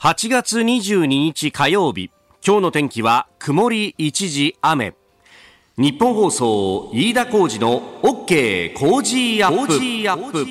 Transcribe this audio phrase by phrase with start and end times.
[0.00, 2.12] 8月22日火曜日。
[2.46, 4.94] 今日の天気は曇り一時雨。
[5.76, 10.46] 日本放送飯田浩二の OK 工事アップ。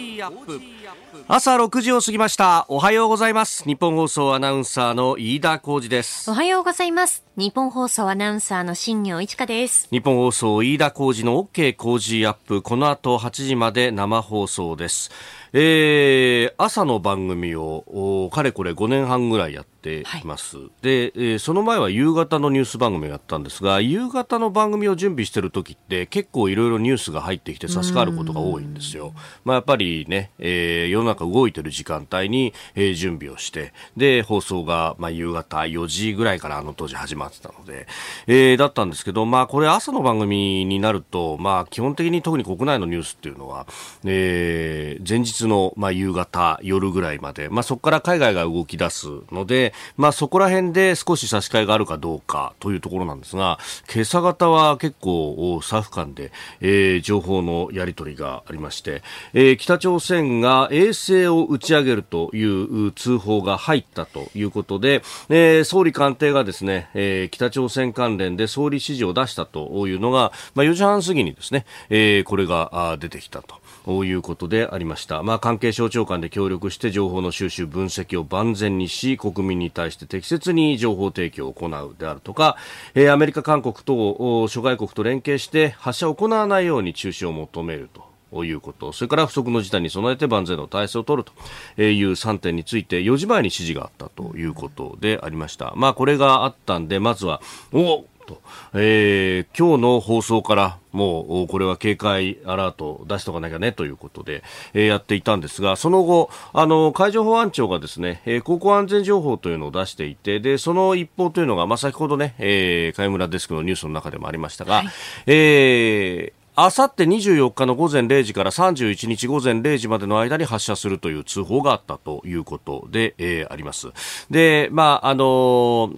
[1.29, 2.65] 朝6時を過ぎました。
[2.67, 3.63] おはようございます。
[3.63, 6.29] 日本放送アナウンサーの飯田浩二です。
[6.29, 7.23] おはようございます。
[7.37, 9.87] 日本放送アナウンサーの新業一華です。
[9.91, 12.61] 日本放送飯田浩二の OK 工事アップ。
[12.61, 15.09] この後8時まで生放送です
[15.53, 29.13] えー、朝の番組をかれこれ5年半ぐらいやっています、はい、で、えー、その前は夕方のニュース番組をやったんですが夕方の番組を準備している時って結構いろいろニュースが入ってきて差し替わることが多いんですよ、
[29.45, 37.87] まあ、やっぱりね、えー、世の中動いてる時間帯に、えー、準備をしてで放送が、まあ、夕方4時ぐらいからあの当時始まってたので、
[38.27, 43.67] えー、だったんですけど、まあ、これ朝の番組になると、まあ、基本的に特に国内のニュースっていうのは、
[44.03, 53.59] えー、前日の、まあ、夕方、夜ぐらいまで、まあ、そこから海外が動き出すので、まあ、そこら辺で少し差し替えがあるかどうかというところなんですが、
[53.93, 59.03] 今朝方は結構、スタッフ間で、えー、情報のやり取りがありまして、
[59.33, 73.55] えー、北朝鮮が衛星を打ち上げるという通報が入ったということで、えー、総理官邸がですね、えー、北朝鮮関連で総理指示を出したというのが、まあ、4時半過ぎにですね、えー、これが出てきたと。
[73.87, 75.23] いうことでありました。
[75.23, 82.57] まあ、関係省庁間で協力して情報の収集、分析を万全にし、国民に対して適切に情報提供を行うであるとか、
[82.95, 88.07] えー、アメリカ、韓国等諸外国と連携して発射を行わないように中止を求めると。
[88.33, 91.29] いうこと、それから不測の事態に備えて万全の体制を取る
[91.77, 95.73] という3点について4時前に指示があったということでありました。
[95.77, 98.41] まあこれがあったんで、まずは、おと、
[98.73, 114.87] えー、今日の放送からもうこれは警戒アラート出しとかなきゃねということで、えー、やっていたんですがその後あの海上保安庁がですね、えー、航行安全情報というのを出していてでその一報というのが、まあ、先ほどね、えー、貝村デスクのニュースの中でもありましたが、はい、
[115.27, 123.89] えーあさって24日の午前0時から31日午前0時までの間に発射するという通報があったということで、えー、あります。
[124.31, 125.91] で、まあ、あのー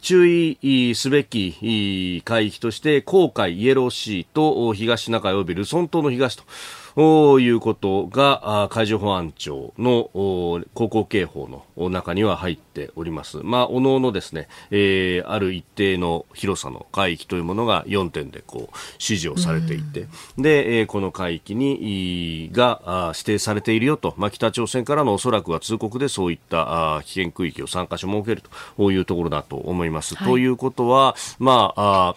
[0.00, 6.44] 注意すべき海域として黄海イエローシーと東シナ海及びルソン島の東と。
[6.96, 10.08] ということが海上保安庁の
[10.74, 13.38] 航行警報の中には入っております。
[13.42, 20.06] まあ、おのおのですね、えー、ある一定の広さの海域というものが4点でこう指示をされていて、
[20.38, 28.50] うん、で、えー、この海域にが指定されているよと、まあ、北朝鮮からのおそらくは通告でそういった危険区域を3カ所設けると。
[28.90, 30.14] いうところだと思います。
[30.14, 32.16] はい、ということは、まあ、あ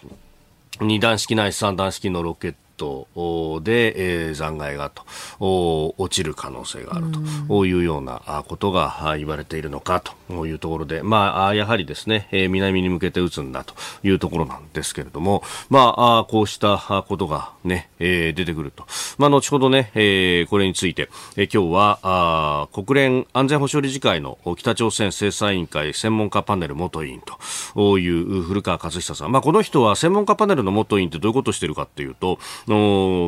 [0.84, 5.04] 2段式ないし3段式のロケットトで、えー、残骸がと
[5.38, 7.06] 落ちる可能性がある
[7.48, 18.86] というようなことが言われているのかというところで、まあ、やはりですね、えー、南に向けて撃つんだというところなんですけれども、まあ、こうしたことがね、えー、出てくると。
[19.18, 27.22] まあ、後ほどね、えー、これについて、えー、今日はあ国連安全保障理事会の北朝鮮制裁委員会専門家パネル元委員
[27.74, 29.32] という古川勝久さん。
[29.32, 32.38] まあ、この人は専門家パネルの元委員ってどういうことをしているかっていうと、
[32.68, 32.69] の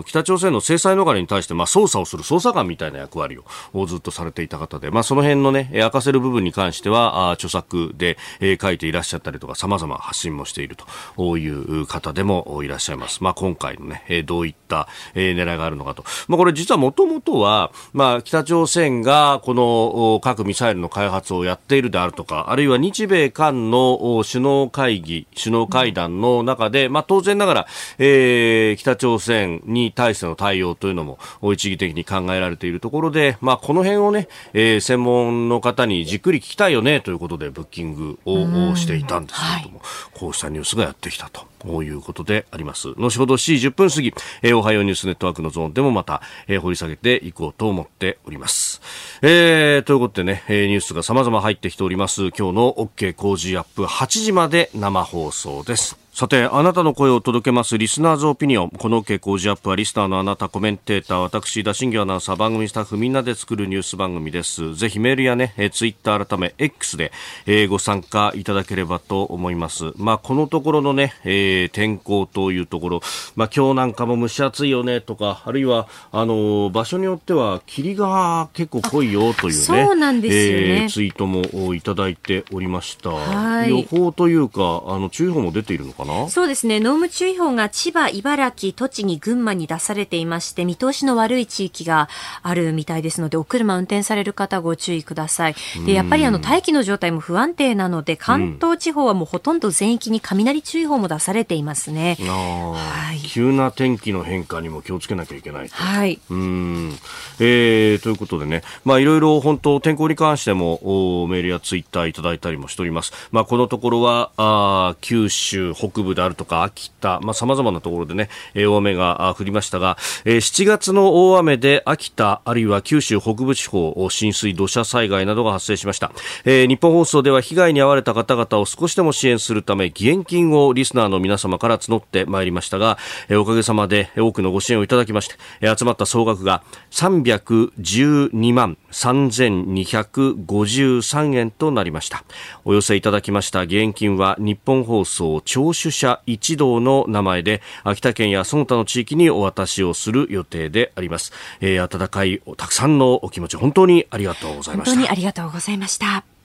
[0.05, 3.39] 北朝鮮の制裁逃れに対して、まあ、捜査をする捜査官みたいな役割
[3.73, 10.77] をずっとされていた方で、まあ、その辺のね、明かせる部分に関しては、あ著作で、えー、書いていらっしゃったりとか、様々発信もしている
[11.17, 13.23] という方でもいらっしゃいます。
[13.23, 16.05] まあ、今回のね、えー、どういった、えー、狙いがあるのかと。
[16.29, 27.67] まあ、これ実はもともとは、まあ、北朝鮮がこの核ミサイルの開発をやっているであるとか、あるいは日米韓の首脳会議、首脳会談の中で、まあ、当然ながら、
[27.99, 29.32] えー、北朝鮮
[29.65, 31.19] に対しての対応というのも
[31.53, 39.85] 一義的に考えられているところで、まあ、この辺をね、えー、専門の方にじっくり聞きたいよねということでブッキングをしていたんですけれども、は
[40.15, 41.53] い、こうしたニュースがやってきたと。
[41.65, 42.89] ういうことであります。
[42.95, 48.81] 後ほど7時10分過ぎ、えー、おはようニュースネットワークのゾーンでもまた、えー、掘り下げていこうと思っております。
[49.23, 52.31] えー、ということでね、えー、ニュースが様々入ってきております。
[52.31, 56.02] 今日の OK 工事アップ8時まで生放送です。
[56.15, 58.69] さて、あなたの声を届けます、リスナーズオピニオン。
[58.69, 64.75] この傾向ジアップは、リスナーのあなた、コメンテーター、私、田新業アナウンサー、番組スタッフ、みんなで作るニュース番組です。
[64.75, 67.13] ぜひメールやね、えツイッター改め、X で、
[67.47, 69.95] えー、ご参加いただければと思います。
[69.97, 73.01] まあ、このところのね、えー、天候というところ、
[73.35, 83.67] まあ、今日なんかも蒸し暑いよね、とか、あるいは、あのー、場所によっては、霧が結構濃いよ、というね、そうなんですよね、えー、ツイートもいただいておりました。
[83.67, 86.29] 予報というか、あの、注意報も出ているのかかな？
[86.29, 86.81] そうですね。
[86.81, 92.09] 濃霧注意報が千葉、茨城、栃木、群馬に出されていまして、見通しの悪い地域が
[92.43, 95.55] あるみたいですので、お車運転される方ご注意ください。
[95.87, 102.17] で、やっぱりあの、大気の状態も不安定なので、関東地方はもうほとんど全域に雷注意報も出されていますね。
[102.21, 106.19] はい、急な天気の変化にも気をつけなきゃいけないはい。
[106.31, 106.93] うん。
[107.39, 110.81] えー、ということでね、まあいろいろ本当天候に関しても
[111.29, 113.13] メールやツイッターいただいたりもしております。
[113.31, 126.13] まあこのところは、あ九州北北部であるとか秋田、まあ様々なところでね、大雨が降りましたが、えー、7月の大雨で秋田あるいは九州北部地方浸水土砂災害などが発生しました。
[126.45, 132.99] えー、日本放送では被害に遭われた方々を少しでも支援するため義援金をリスナーの皆様から募ってまいりましたが、
[133.29, 142.25] えー、おかげさまで多くのご支援をいただきまして、えー、集まった総額が312万3253円となりました
[142.65, 154.95] お寄せいただきました義援金は日本放送聴取者一同の名前で秋田県やその他の地域にお渡しをする予定であります、えー、温かいたくさんのお気持ち本当にありがとうございました。
[154.95, 156.42] 本当にありがとうございました。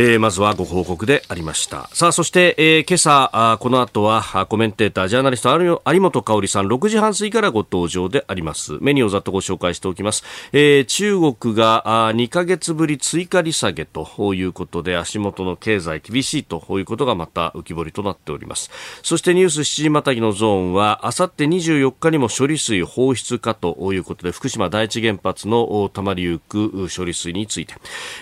[0.00, 1.90] えー、まずはご報告でありました。
[1.92, 8.78] さあそして、えー、今朝あこの後はコメンテータージャーナリスト有本香里さん6時半過ぎからご登場であります。
[8.80, 10.22] メニューをざっとご紹介しておきます、
[10.52, 18.70] えー、中国があ2ヶ月ぶり追加利下げということで足元の経済厳しいということがまた浮き彫りとなっております。
[19.02, 27.74] そしてニュース7時またぎのゾーンはあさって24日にも処理水放出かということで福島第一原発のたまりゆく処理水について、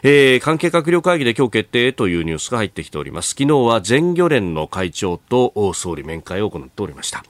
[0.03, 3.31] えー、関係閣僚会議で今日決定というニュースが入ってきております。
[3.31, 7.25] 昨日は全漁連の会長と総理面会を行っておりました、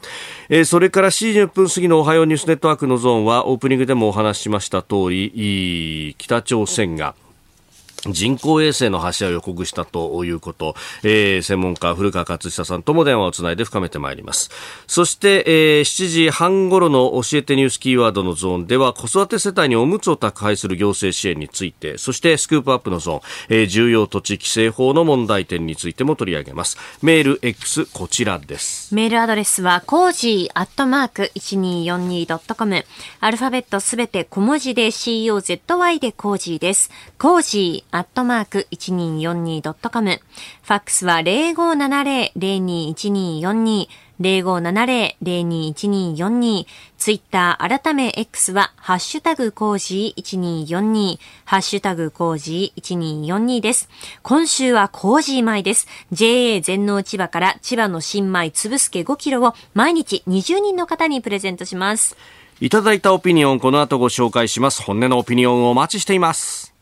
[0.49, 7.15] えー、それから7時10分過ぎのおはようニュースネットワークのゾーンはオープニングでもお話ししました通り北朝鮮が
[8.13, 14.51] 人工衛星の発射を予告したということ、えー、専門家古川勝久さんとも電話をつないで深めてまいります。
[14.87, 26.79] そして、えー、7時半ごろの教えてニュースキーワードのゾーンでは子育て世帯におむつを宅配する行政支援についてそしてスクープアップのゾーン、えー、重要土地規制法の問題点についても取り上げます。
[27.03, 28.95] メール X こちらです。
[28.95, 32.85] メールアドレスはコージーアットマーク 1242.com
[33.21, 36.91] アルファベットすべて小文字で COZY でコージーです。
[37.19, 40.11] コージーアットマーク 1242.com。
[40.11, 43.89] ファックスは0570-021242。
[44.21, 46.67] 0570-021242。
[46.97, 50.23] ツイッター改め X は、ハッシュタグコージー
[50.67, 52.83] 1242、ハッシュタグコージー
[53.27, 53.91] 1242です。
[54.23, 55.87] 今週はコージー米です。
[56.13, 62.17] JA 全農千葉から千葉の新米つぶすけ5キロを毎日20人の方にプレゼントします。
[62.59, 64.83] いただいたオピニオン、この後ご紹介します。
[64.83, 66.76] 本音のオピニオンをお待ちしています。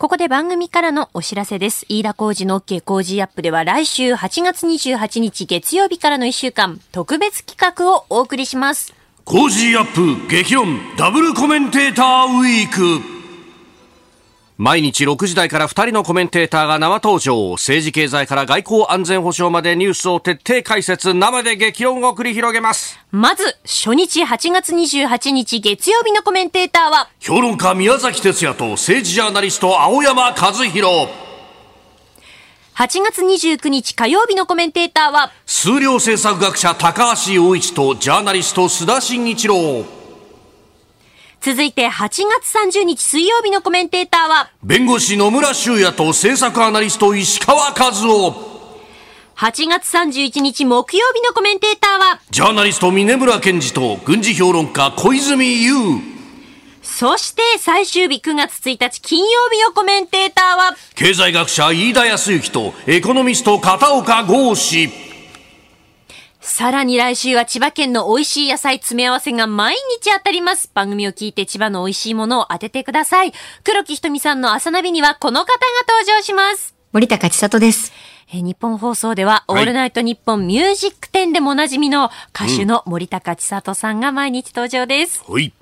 [0.00, 1.84] ここで番組からのお知らせです。
[1.90, 8.94] 飯田工事の OK 工事アップでは来週8月28日月曜日からの1週間、特別企画をお送りします。
[9.26, 13.19] 工事アップ激論ダブルコメンテーターウィーク。
[14.62, 17.52] 毎日6時台から2人のコメンテーターが生登場。
[17.52, 21.14] 政治経済から外交安全保障までニュースを徹底解説。
[21.14, 22.98] 生で激論を繰り広げます。
[23.10, 31.08] まず初日8月28日月曜日のコメンテーターは評論家宮崎哲也と政治ジャーナリスト青山和弘。
[32.74, 39.99] 8月29日火曜日のコメンテーターは数量政策学者高橋洋一とジャーナリスト須田慎一郎
[41.40, 42.08] 続いて8
[42.42, 48.50] 月30日水曜日のコメンテーターは、弁護士野村修也と政策アナリスト石川和夫。
[49.36, 55.74] 8月31日木曜日のコメンテーターは、ジャーナリスト峰村健二と軍事評論家小泉悠。
[56.82, 65.09] そして最終日9月1日金曜日のコメンテーターは、経済学者飯田康之とエコノミスト片岡剛志。
[66.40, 70.70] さらに来週は千葉県の美味しい野菜詰め合わせが毎日当たります。
[70.72, 73.32] 番組を聞いて千葉の美味しいものを当ててください。
[73.62, 75.52] 黒木ひとみさんの朝ナビにはこの方が
[75.86, 76.74] 登場します。
[76.92, 77.92] 森高千里です。
[78.32, 85.22] えー、日本放送では、オールナイトニッポンミュージック10でもおなじみの歌手の森高千里さんが毎日登場です。
[85.28, 85.52] はい。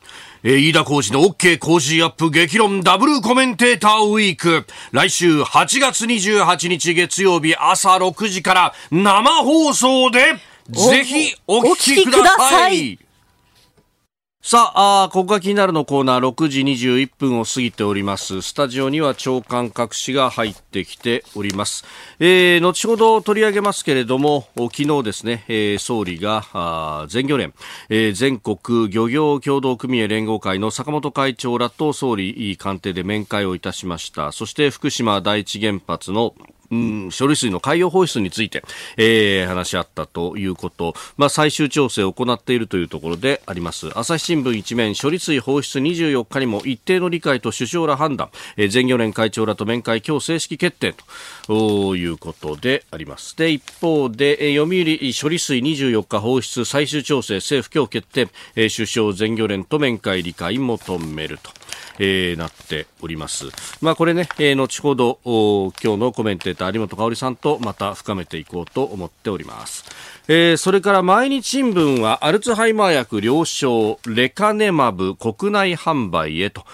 [0.44, 4.64] えー、飯田浩二の OK 工事アップ激論ダブルコメンテーターウィーク。
[4.92, 10.20] 来週8月28日月曜日朝6時から生放送で
[10.68, 12.98] ぜひお聞きください。
[14.40, 18.40] さああ、ここが気になるのコーナー6時21分を過ぎております。
[18.40, 21.84] スタジオには長官各紙が入ってきております。
[22.18, 27.52] えー、後ほど取り上げますけれども、昨日ですね、えー、総理があ全漁連、
[27.90, 34.32] えー、全国漁業協同組合連合会の坂本会長らと総理官邸で面会をいたしました。
[34.32, 36.34] そして福島第一原発の
[36.70, 38.62] うん、処理水の海洋放出について、
[38.96, 43.90] えー、話し合ったということ、まあ、最終調整を行っているというところであります。
[43.98, 50.94] 朝日新聞一面、処理水放出24日にも一定の理解と首相ら判断、えー、全漁連会長らと面会、今日正式決定
[51.46, 53.36] ということであります。
[53.36, 61.57] で、一方で、えー、読売処理水24日放出最終調整、政府今日決定、えー、首相全漁連と面会理解求めると。
[61.98, 63.46] えー、なっております。
[63.80, 65.18] まあ、これね、えー、後ほど
[65.82, 69.84] 今日のコメンテーター有本香さんとまた深めていこうと思っております。
[70.28, 76.64] えー、それから毎日新聞はアルツハイマー薬了承レカネマブ国内販売へと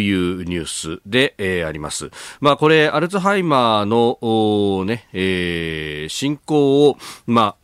[0.00, 2.10] いうニュースで、えー、あります。
[2.40, 7.63] まあこれアルツハイマーのね、えー、進行をまあ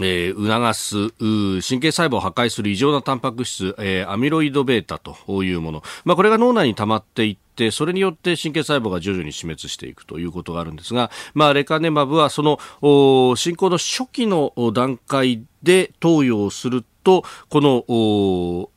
[0.00, 12.58] えー、促す神経細胞を破壊する異常なタンパク質、えー、アミロイド β というもの、まあ、これが脳内に溜まっていってそれによって神経細胞が徐々に死滅していくということがあるんですが、まあ、レカネマブはその
[13.36, 18.70] 進行の初期の段階で投与をするとこの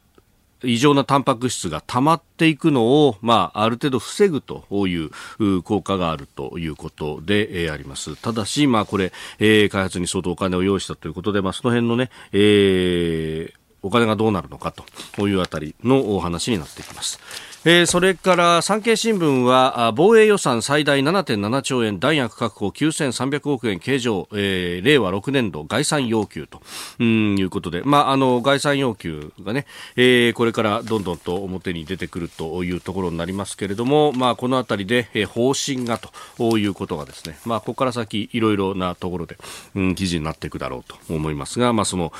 [0.65, 8.15] 異常なタンパク質が溜まっていくのを、まあ、ある程度防ぐという効果があるということで、えー、あります。
[8.15, 14.73] ただし、まあ、これ、えー、開発に相当お金を用意したということで、まあ、その辺のね、えー、お金がどうなるのか
[15.15, 17.19] というあたりのお話になってきます。
[17.67, 26.61] えー、それから産経新聞は防衛予算最大7.7兆円弾薬確保9300億円計上、えー、令和6年度概算要求と
[27.01, 39.39] いうことで、まあ、あの概算要求がね、えー、これからどんどんと表に出てくるというところになりますけれども、まあ、このあたりで、えー、方針がということがですね、まあ、ここから先いろいろなところで、
[39.73, 42.13] うん、記事になっていくだろうと思いますが、まあ、その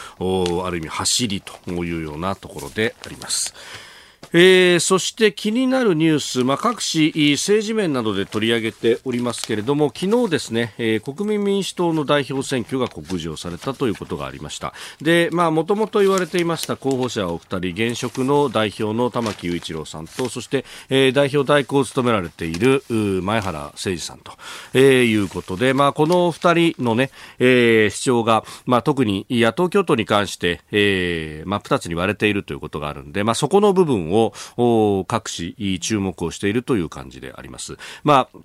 [0.66, 3.54] ある意味走りというようなところであります。
[4.34, 14.74] えー、そして気になるニュース、まあ、各紙政治面などで取り上げておりますけれども昨日ですね、えー、国民民主党の代表選挙が告示をされたということがありました。
[15.02, 22.84] でまあもともと言われていました候補者お二人現職の代表の玉木雄一郎さんとそして、えー、代表代行を務められている
[23.24, 24.34] 前原誠司さんと、
[24.74, 37.78] えー、いうことで、まあ、この二人のね、えー、主張が、まあ、特に野党共闘に関して、えー、真っ二つに割れているということがあるんで、まあ、そこの部分をを各紙注目をしているという感じであります。
[38.04, 38.38] まあ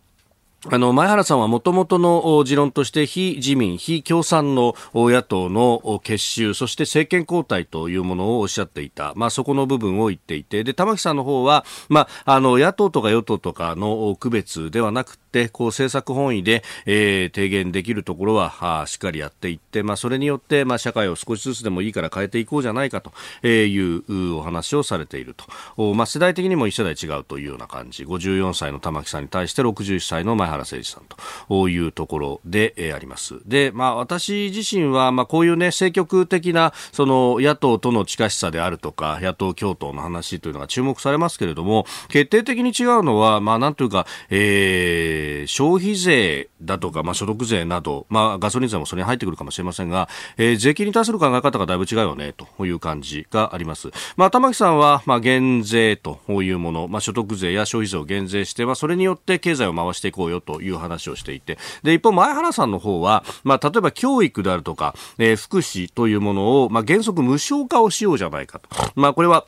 [0.68, 9.14] あの、前原さんはもともとの持論として、非自民、非共産の野党の結集、そして政権交代というものをおっしゃっていた。
[9.16, 23.12] まあ、そこの部分を言っていて、で、玉木さんの方は、まあ、あの、野党とか与党とかの区別ではなくて、こう、政策本位で、えー、提言できるところは、しっかりやっていって、まあ、それによって、まあ、社会を少しずつでもいいから変えていこうじゃないかと
[23.46, 25.34] いうお話をされている
[25.76, 25.94] と。
[25.94, 28.04] まあ、世代的にも一世代違うというような感じ。
[28.04, 31.04] 54歳の玉木さんに対して61歳の前原誠司さん
[31.48, 33.40] というところで、えー、あります。
[33.46, 53.90] で、まあ、私自身は、まあ、こういうね、政局的な、その、野党との近しさであるとか、野党共闘の話というのが注目されますけれども、決定的に違うのは、まあ、なんというか、えー、消費税だとか、まあ、所得税など、まあ、ガソリン税もそれに入ってくるかもしれませんが、えー、税金に対する考え方がだいぶ違うよね、という感じがあります。
[54.16, 68.68] まあ、玉木さんは、まあ、減税というもの、まあ、所得税や消費税を減税して、まあ、それによって経済を回していこうよという話をしていて、で、一方、前原さんの方は、まあ、例えば教育であるとか、えー、福祉というものを、まあ、原則無償化をしようじゃないかと。
[68.94, 69.46] まあ、これは、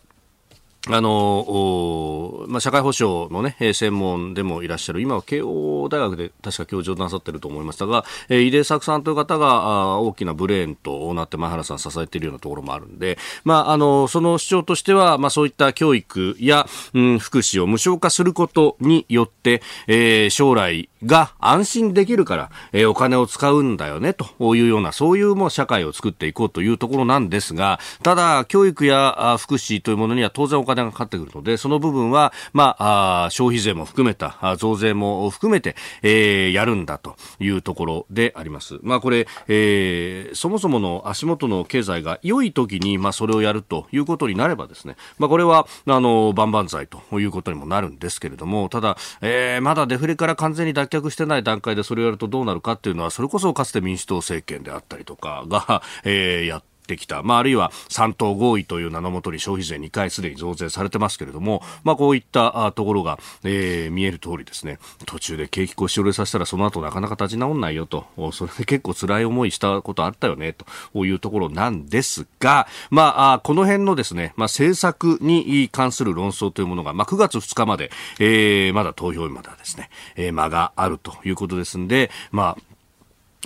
[0.89, 38.79] あのまあ、社会保障の、ね、専門でもいらっしゃる、今は慶応大学で確か教授をなさってると思いましたが、えー、井出作さんという方が大きなブレーンとなって前原さん支えているようなところもあるんで、まあ、あのその主張としては、まあ、そういった教育や、うん、福祉を無償化することによって、えー、将来が安心できるから、えー、お金を使うんだよねというような、そういうもう社会を作っていこうというところなんですが、ただ、教育や福祉というものには当然お金金がかかってくるので、その部分は、まあ、あ消費税も含めた、増税も含めて、えー、やるんだというところであります。
[38.83, 70.55] まあ、これ、えー、そもそもの足元の経済が良い時に、まあ、それをやるということになればですね、まあ、これは、あの、万々歳ということにもなるんですけれども、ただ、えー、まだデフレから完全に脱却してない段階でそれをやるとどうなるかっていうのは、それこそかつて民主党政権であったりとかが、えー、やってってきた、まあ、あるいは3党合意という名のもとに消費税2回すでに増税されてますけれども、まあ、こういったところが、えー、見える通りですね、途中で景気腰折れさせたらその後なかなか立ち直んないよと、それで結構辛い思いしたことあったよね、
[70.93, 82.72] というところなんですが、まあ、この辺のですね、まあ、政策に関する論争というものが、まあ、9月2日まで、えー、まだ投票日まではですね、えー、間があるということですんで、まあ、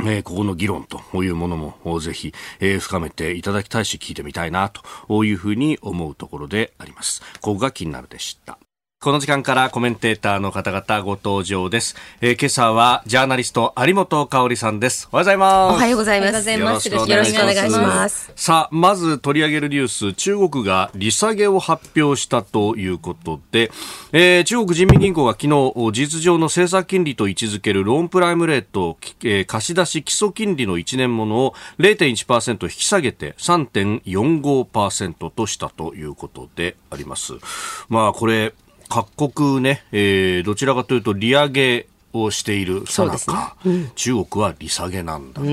[0.00, 4.70] えー、ここの議論というものもぜひ、えー、深めていただきたいし聞いてみたいな
[5.08, 7.22] というふうに思うところであります。
[7.40, 8.58] ここが気になるでした。
[8.98, 11.96] この時間からコメンテーターの方々ご登場です。
[12.22, 15.08] えー、今朝はジャーナリスト有本香里さんです。
[15.12, 15.74] おはようございます。
[15.74, 16.50] おはようございます。
[16.50, 18.32] よろしくお願いします。
[18.34, 23.70] さあ、まず取り上げるニュース、中国が利下げを発表したということで、
[24.12, 37.34] えー、中国人民銀行が昨日、事実上の政策金利と位置づけるローンプライムレート、えー、貸し出し基礎金利の1年ものを0.1%引き下げて3.45%としたということであります。
[37.90, 38.54] まあ、これ、
[38.88, 43.72] 各国ね、えー、どちらかというと利上げをしているさなか、ね。
[43.72, 45.46] うん、中国は利下げなんだと。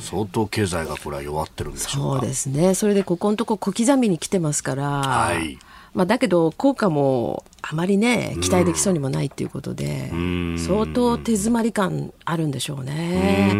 [0.00, 2.74] 相当経済がこれは弱ってるんでしょうそうですね。
[2.74, 5.58] それでここのとこ小刻みに来てますから、はい。
[5.92, 10.10] まあ、だけど効果もあまりね期待できそうにもないっていうことで、
[10.56, 13.50] 相当手詰まり感あるんでしょうね。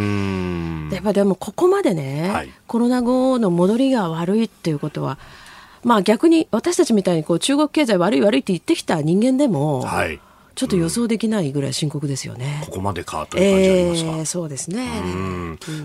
[0.93, 5.19] やっぱでもここまでね、はい、コロナ後の戻りが悪いっていうことは
[5.85, 10.21] まあ逆に私たちみたいにこう中国経済悪い悪いって言ってきた人間でも、はい、
[10.55, 12.63] ちょっと予想できないぐらい深刻ですよね。
[12.67, 14.11] ここまでかという感じありますか？
[14.11, 14.87] えー、そうですね。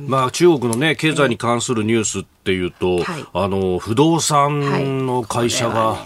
[0.08, 5.98] まあ中国のね経済に関するニュースっていうと、はい、あの不動産の会社が、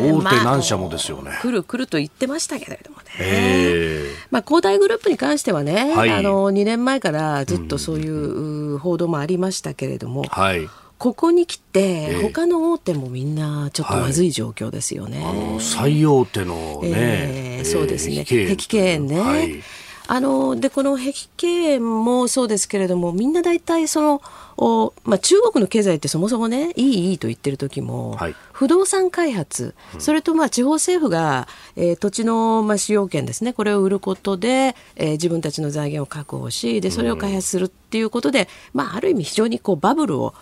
[0.00, 10.68] 大手何社もですよね、まあ、来る来ると言ってましたけれどもね、えー、まあ、恒大グループに関してはね、はい、あの2年前からずっとそういう報道もありましたけれども、はい
[10.98, 15.24] ここに来て、他の大手もみんなちょっとまずい状況ですよね。
[15.24, 19.20] はい、最大手のね、えー、そうですね、碧桂園ね。
[19.20, 19.62] はい、
[20.10, 24.22] あのでこの碧桂園もそうですけれども、みんな大体その
[24.56, 31.46] お、まあ、中国の経済ってそもそもねいいいいと言ってる時も、はい、不動産開発、それとまあ地方政府が、
[31.76, 40.34] えー、土地のまあ使用権ですねこれを売ることで、えー、自分たちの財源を確保しでそれを開発するっていうことで、まあ、ある意味非常にこうバブルを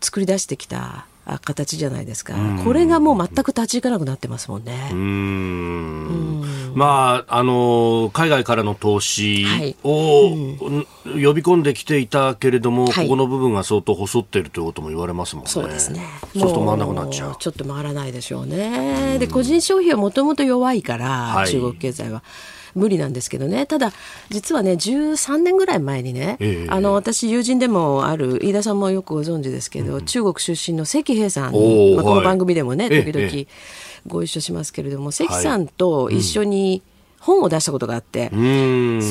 [0.00, 1.06] 作り出してきた。
[1.38, 2.34] 形じゃないですか、
[2.64, 4.90] これがもう全く立ち行かなくなってますもんね。
[4.92, 6.42] うん
[6.74, 9.44] まあ、あの海外からの投資
[9.84, 10.30] を、
[11.04, 15.50] 呼び込んできていたけれども、はい、ここの部分が相当細っているということも言われますもんね。
[15.50, 16.04] そうですね。
[16.34, 17.36] そうすると回らなくなっちゃう。
[17.38, 19.18] ちょっと回らないでしょうね。
[19.18, 22.22] で、個人消費はもともと弱いから、はい、中国経済は。
[22.74, 23.66] 無理なんですけどね。
[23.66, 23.92] ただ
[24.28, 31.52] 実はね13年ぐらい前にね、えー、あの私友人でもある飯田さんもよくご存知ですけど、うん、中国出身の関平さん、まあ、
[32.04, 33.46] この番組でもね、はい、時々
[34.06, 36.82] ご一緒しますけれども、関さんと一緒に、
[37.20, 38.30] 本を出したことがあって、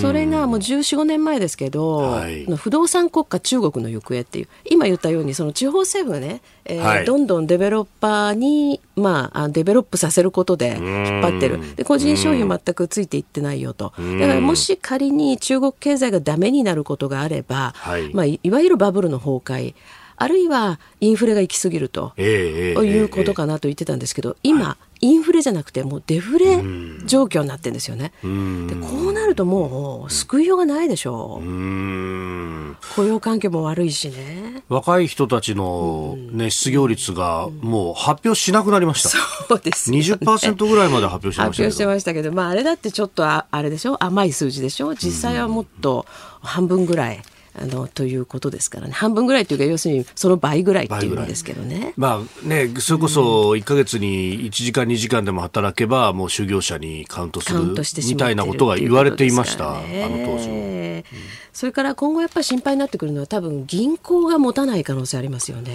[0.01, 11.75] それがもう14、5年前ですけど、はい、不動産国家中国の行方っていう、今言ったように、その地方政府がね、えーはい、どんどんデベロッパーに、まあ、デベロップさせることで引っ張ってる。
[11.75, 13.93] で、個人消費全くついていってないよと。
[14.19, 19.75] だからもし仮に中国経済がダメになることがあれば、はい、まあ、いわゆるバブルの崩壊、
[20.21, 26.57] あるいはインフレが行き過ぎると、えー、いうことかなと言ってたんですけど、今、インフレじゃなくてもうデフレ
[27.05, 28.11] 状況になってるんですよね。
[28.21, 28.27] で
[28.75, 31.45] こうなるともう救いようがないでしょう。
[31.45, 34.61] う雇用環境も悪いしね。
[34.67, 39.09] 若い人たちの、ね、失業率がもう発表しなくなりました。
[39.09, 39.99] そうですね。
[39.99, 44.03] 20%ぐらいまで発表してました発表してましたけど、まああれだってちょっとああれでしょ？
[44.03, 44.95] 甘い数字でしょ？
[44.95, 46.05] 実際はもっと
[46.41, 47.23] 半分ぐらい。
[47.61, 48.93] あのということですからね。
[48.93, 51.93] 半分ぐらいというか要するにその倍ぐらいっていうんですけどね。
[51.97, 57.75] まあねそれこそ1か月に1時間2時間でも働けばもう就業者にカウントする
[58.07, 59.83] みたいなことが言われていました、あの
[60.25, 60.57] 当時も、う
[60.99, 61.03] ん、
[61.53, 65.69] それから今後やっぱり心配になってくるのは多分銀行が持たない可能性ありますよね。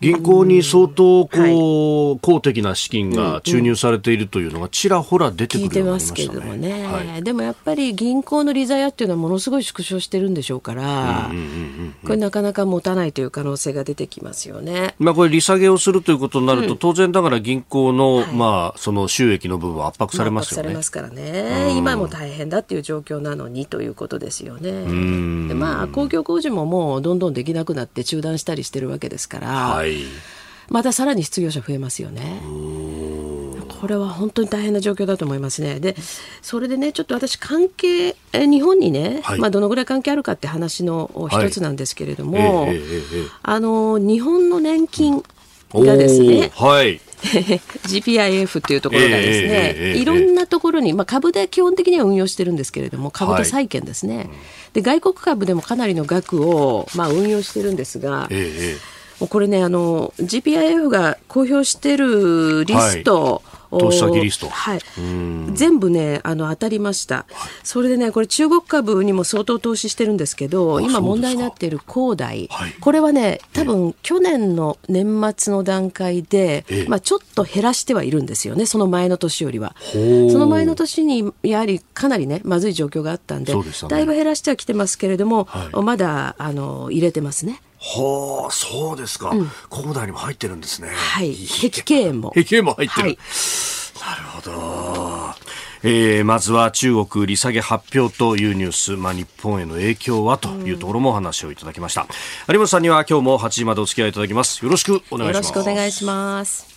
[0.00, 6.20] 銀行に相当こう、公的な資金が注入されているというのがちらほら出てくるようになりましたね。
[6.20, 11.30] 聞いてますけどもね、はい、でもやっぱり銀行の利ざやっていうのはものすごい縮小してるんでしょうから、
[12.04, 14.94] これなかなか持たないという可能性が出てきますよね。
[14.98, 20.68] まあこれ利下げをするということになると、うん、当然ながら銀行の、はい、まあその収益の部分は圧迫されますよね。
[20.68, 21.76] 圧迫されますからね。
[21.76, 24.70] 今も大変だっていう状況なのにということですよね。
[25.48, 29.48] でまあ公共工事ももうどんどんできなくなって中断したりしてるわけですから。
[29.48, 29.94] はい
[30.70, 32.40] またさらに失業者増えますよね。
[33.68, 35.78] ここれは本当に大変な状況だと思いますね。
[35.78, 35.94] で、
[36.40, 42.80] それでね、ちょっと私関係、え日本にね、はい、まあどのぐらい関係あるかって話の一つなんですけれども、はい、
[43.42, 45.22] あの日本の年金
[45.74, 46.98] がですね、はい、
[47.88, 54.28] GPIF っていうところがですね、えー、いろんなところに、まあ、株で基本的には運用してるんですけれども、株と債券ですね、はい、
[54.74, 64.48] で外国株でもかなりの額を、まあ、運用してるんですが、えー、これねあの、GPIF が公表してるリスト、はい投資先リスト。
[64.48, 64.80] はい。
[65.52, 67.26] 全部ね、あの、当たりました。
[67.62, 79.74] それでね、これ中国株にも相当投資してるんですけど、今問題になっている恒大、はい、これはね、多分去年の年末の段階で、まあちょっと減らしてはいるんですよね、その前の年よりは。
[79.92, 79.98] そ
[80.38, 87.60] の前の年に、やはりかなりね、まずい状況があったんで、でね、だいぶ減らしてはきてますけれども、はい、まだ、あの、入れてますね。
[87.86, 89.32] はあ、そうですか。
[89.68, 90.88] 恒、うん、大にも入ってるんですね。
[90.88, 91.34] はい。
[91.34, 92.30] 碧桂園も。
[92.34, 93.08] 碧桂園も入ってる。
[93.08, 93.18] はい、
[94.00, 95.34] なるほど。
[95.86, 102.08] えー、まずは中国利下げ発表というニュース、まあ、日本への影響はというところもお話をいただきました、うん、
[102.54, 106.74] 有本さんには今日も8時までお付き合いいただきますよろしくお願いしますよろしくお願いします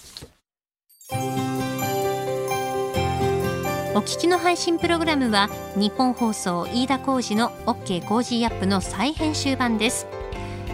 [3.96, 10.06] お聞きの配信プログラムは日本放送飯田浩司の OK コージーアップの再編集版です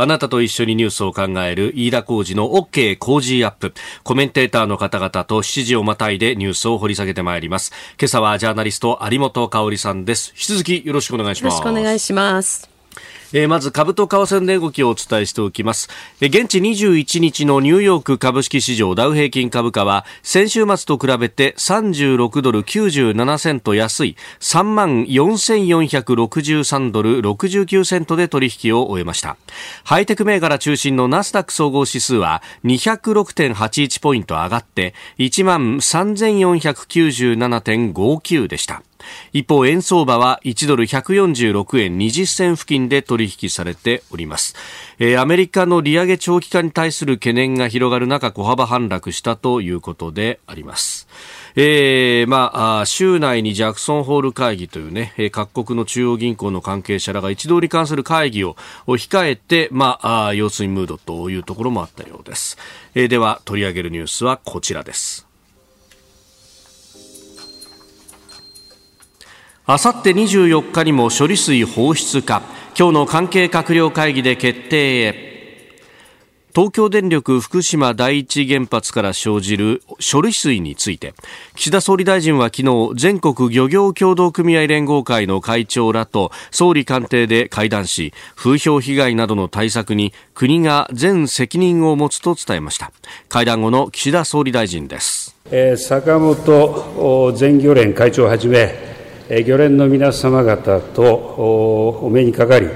[0.00, 3.74] あなたと一緒にニュースを考える飯田浩二の OK 工事アップ。
[4.02, 7.70] コメンテーターの方々と7時をまたいでニュースを掘り下げてまいります。
[8.00, 10.30] 今朝はジャーナリスト有本香里さんです。
[10.30, 11.52] 引き続きよろしくお願いします。
[11.52, 12.69] よろしくお願いします。
[13.32, 15.88] えー、まず株と為替の動きをお伝えしておきます、
[16.20, 29.36] えー、現地21日のニューヨーク株式市場ダウ平均株価は先週末と比べて36ドル97セント安い3万4463ドル69セントで取引を終えました。
[29.84, 38.82] ハイテク銘柄中心のナスダック総合指数は206.81ポイント上がって1万3497.59でした。
[39.32, 44.54] 一方円相場は1ドル146円20銭付近で取引されております、
[44.98, 51.08] えー、アメリカの利上げ長期化に対する懸念が広がる中小幅反落したということであります
[51.56, 62.56] えー、まあ、週内にジャクソンホール会議というね、各国の中央銀行の関係者らが一堂に関する会議を控えて、まあ、様子見ムードというところもあったようです。
[62.94, 65.29] えー、では、取り上げるニュースはこちらです。
[69.66, 72.42] あさって24日にも処理水放出か。
[72.76, 75.30] 今日の関係閣僚会議で決定へ。
[76.52, 81.14] 東京電力福島第一原発から生じる処理水について。
[81.54, 92.90] 岸田総理大臣は昨日全国漁業協同組合連合会の会長らと総理官邸で会談し風評被害などの対策に国が全責任を持つと伝えました。
[93.28, 95.36] 会談後の岸田総理大臣です。
[95.76, 98.89] 坂本全漁連会長をはじめ
[99.30, 101.04] 漁連の皆様方と
[102.02, 102.66] お目にかかり、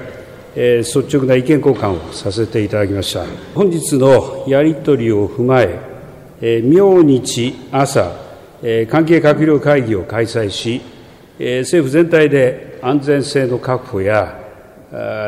[0.55, 3.25] 率直な意見交換をさせていただきました。
[3.53, 8.09] 本日のやり取りを踏まえ、明日朝、
[8.89, 10.79] 関係閣僚会議を開催し、
[11.37, 14.39] 政府全体で安全性の確保や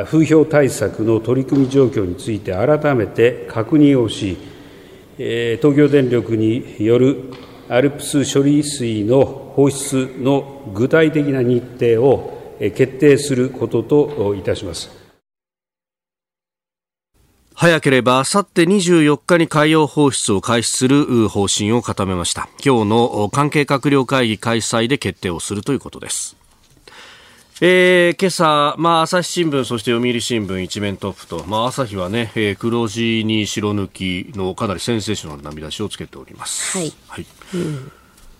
[0.10, 4.38] 風評対策の取り組み状況について改めて確認をし、
[5.18, 7.18] 東京電力による
[7.70, 9.26] ALPS 処理水の
[9.56, 14.90] 放出の具体的な日程を決定することといたします。
[17.54, 22.50] 早ければあさって24日に海洋放出を開始する方針を固めました。
[22.64, 26.38] 今日の関係閣僚会議開催で決定をするということです。
[27.60, 36.78] えー、今朝、まあ、朝日新聞、そして読売新聞一面トップと、まあ、朝日はね、えー、黒字に白抜きのかなりセンセーショナルな見出しをつけております。
[36.78, 36.94] はい。
[37.08, 37.26] はい。
[37.56, 37.92] うん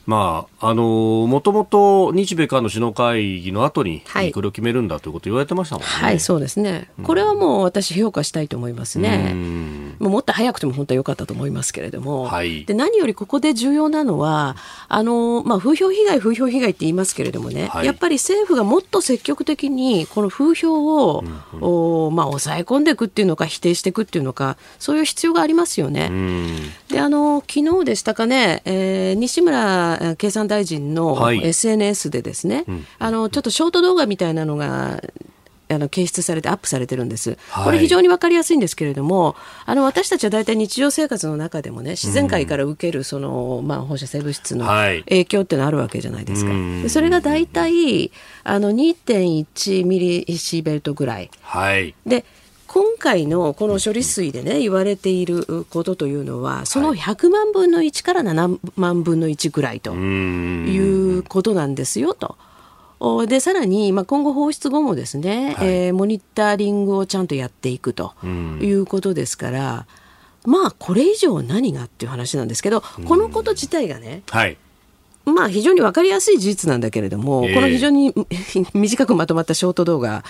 [0.06, 4.04] まあ、あのもともと日米韓の首脳会議の後に、
[4.34, 5.90] これを決めるんだということ言われてましたもんね。
[5.90, 6.90] はい、そうですね。
[7.04, 9.36] これはもう私評価したいと思いますね。
[10.00, 14.56] もっと早くても本当は良かったと思いますけれども、はい、で何よりここで重要なのは
[14.88, 21.64] あの、まあ、風評被害風評被害って言いますけれどもね、はい、やっぱり政府がもっと積極的にこの風評を、うんうん、
[22.08, 26.12] おまあ、抑え込んでいくっていうのか否定していくっていうのかそういう必要がありますよね。
[26.90, 35.02] であの昨日でしたかね、えー、西村経産大臣の SNS でですね、はい、あのちょっとショート動画みたいなのが
[35.70, 48.12] あの検出されてアップされてるんです、はい、これ非常に分かりやすいんですけれどもあの私たちは大体日常生活の中でもね自然界から受けるその、まあ、放射性物質の影響っていうのはあるわけじゃないですか、はい、それが大体
[48.44, 52.26] あの2.1ミリシーベルトぐらい、はい、で
[52.68, 62.38] 今回のこの処理水でね言われていることというのはその100万分の1から7万分の1ぐらいということなんですよと。
[63.28, 69.86] でさらに、まあ、今後放出後もですね、はい、えー、モニタリングをちゃんとやっていくということですから、
[70.46, 74.58] まあこれ以上何がっていう話なんですけど、このこと自体がね、はい、
[75.26, 78.14] まあ非常に分かりやすい事実なんだけれども、えー、この非常に
[78.74, 80.24] 短くまとまったショート動画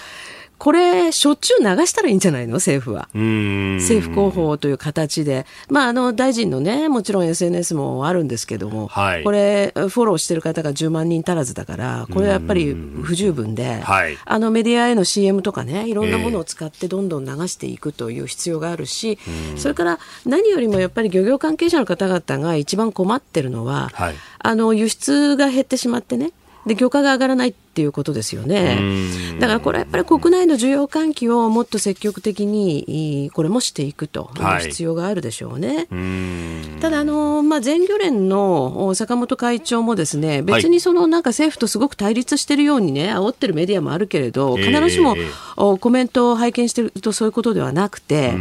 [0.57, 2.55] これ、しょっちゅう流したらいいんじゃないの？
[2.55, 3.09] 政府は。
[3.13, 5.45] 政府広報という形で。
[5.69, 19.19] まあ、あの、大臣のね、もちろん SNS もあるんですけども、はい、これ、フォローしてる方が10万人足らずだから、これはやっぱり不十分で、はい、あの、メディアへの CM とかね、いろんなものを使ってどんどん流していくという必要があるし、
[19.57, 26.31] それから何よりもやっぱり漁業関係者の方々が一番困ってるのは、はい、あの、輸出が減ってしまってね、
[26.65, 27.49] で、漁価が上がらない。
[27.49, 28.79] っていうことですよね。
[29.39, 34.57] だからこれはやっぱり国内の需要喚起をもっと積極的にこれもしていくとい。
[34.65, 35.87] う必要があるでしょうね。
[35.89, 45.15] はい、ただあの、まあ、全漁連の坂本会長もですね別にそのなんか政府とすごく対立しているようにね煽ってるメディアもあるけれど必ずしも、
[45.79, 48.33] コメントを拝見しているとそういうことではなくて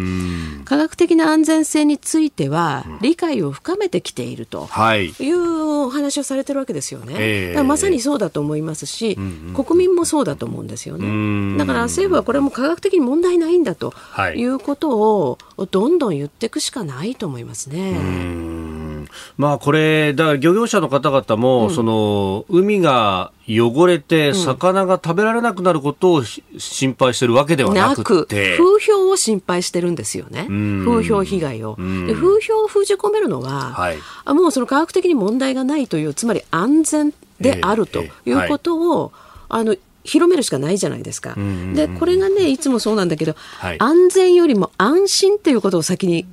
[0.65, 5.31] 科学的な安全性については理解を深めてきているとい。
[5.31, 7.55] うお話をされてるわけですよね。
[7.63, 9.17] まさにそうだと思いますし、
[9.55, 11.59] 国民もそうだと思うんですよね。
[11.59, 13.93] だから政府はこれも科学的に問題ないんだと
[14.35, 14.47] い。
[14.47, 15.39] うことを
[15.71, 19.07] どんどん言っていくしかないと思いますね。
[19.37, 30.47] まあこれ、だから漁業者の方々も、うん、その海が汚れて魚が食べられなくなることを心配してるわけではなくて、風評を心配してるんですよね。
[30.49, 31.77] 風評被害を。
[31.77, 33.99] で風評を封じ込めるのは、はい、
[34.35, 39.13] もうその科学的に問題がないという、つまり安全であるということを、
[39.49, 41.35] あの広めるしかないじゃないですか。
[41.75, 46.27] でこれがねいつもそうなんだけど、はい、安全よりも安心っていうことを先に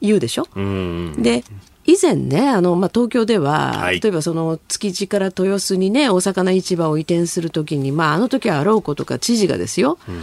[0.00, 0.46] 言うでしょ？
[0.54, 1.44] はい、で
[1.86, 10.22] 以前ねあの、まあ、東京では、はい、例えばその築地から豊洲にねお魚市場を移転するときに、まあ、あの時はあろうことか知事がですよ、うん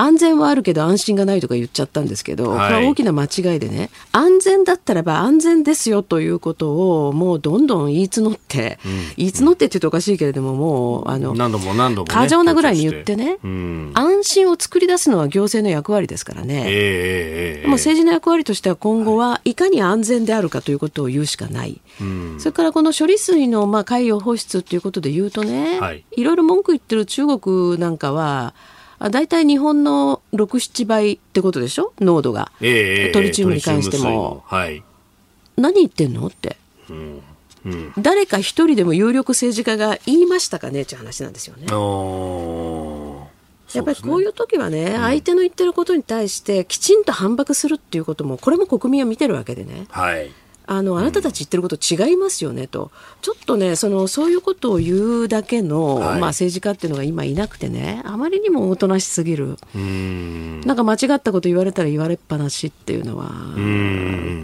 [0.00, 28.54] 安全はあるけど安心がないとか言っちゃったんですけど、はい、これは大きな間違いでね安全だったらば安全ですよということをもうどんどん言い募って、うん、言い募ってって言うとおかしいけれどももうあの何度も何度も、ね、過剰なぐらいに言ってね、うん、安心を作り出すのは行政の役割ですからね、えー、もう政治の役割としては今後はいかに安全であるかということを言うしかない、うん、それからこの処理水のまあ海洋放出ということで言うとね、はい、いろいろ文句言ってる中国なんかは
[29.08, 31.94] 大体日本の6、7倍ってことでしょ？
[32.00, 34.42] 濃度が、えー、トリチウムに関しても。
[34.46, 34.82] はい、
[35.56, 36.26] 何言ってんの？
[36.26, 36.56] って。
[36.90, 37.22] うん
[37.62, 40.82] うん、誰か一人でも有力政治家が言いましたかね？
[40.82, 41.66] っていう話なんですよね。
[43.72, 49.86] やっぱりこういう時はね、相手の言ってることに対してきちんと反駁するっていうこともこれも国民は見てるわけでね。
[49.90, 50.30] はい
[50.72, 59.56] あのあなたたち言ってること違いますよねと、ちょっとねそのそういうことを言うだけの、はい、まあ、政治家っていうのが今いなくてねあまりにもおとなしすぎる。
[59.76, 60.60] ん。
[60.60, 63.30] なんか間違ったこと言われたら言われっぱなしっていうのは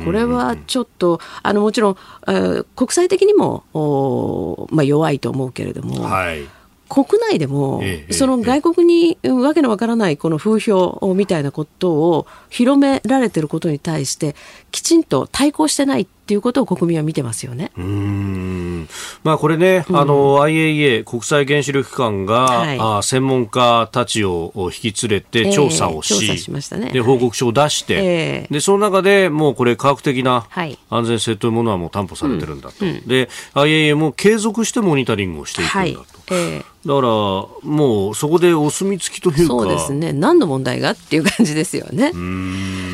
[0.05, 6.03] これはちょっとあのもちろん、えー、国際的にもお、まあ、弱いと思うけれども。
[6.03, 6.49] はい。
[6.89, 14.37] 国内でも、その外国にわけのわからないこの風評みたいなことを広められてることに対して
[14.71, 17.71] きちんと対抗してないっていうことを国民は見てますよね。
[17.79, 18.89] うん。
[19.23, 30.49] まあ、これね、うん、あの IAEA 国際原子力機関が、はい、あ専門家たちを引き連れて調査をしえー、しましたね、で報告書を出して、えー、でその中でもうこれ科学的な
[30.91, 35.85] 安全性というものはもう担保されてるんだと、はいうん、で IAEA も継続してモニタリングをしていくんだと。
[35.85, 36.05] はい。
[36.31, 39.45] えーだからもうそこでお墨付きというか。
[39.47, 40.13] そうですね。
[40.13, 42.13] 何の問題がっていう感じですよね。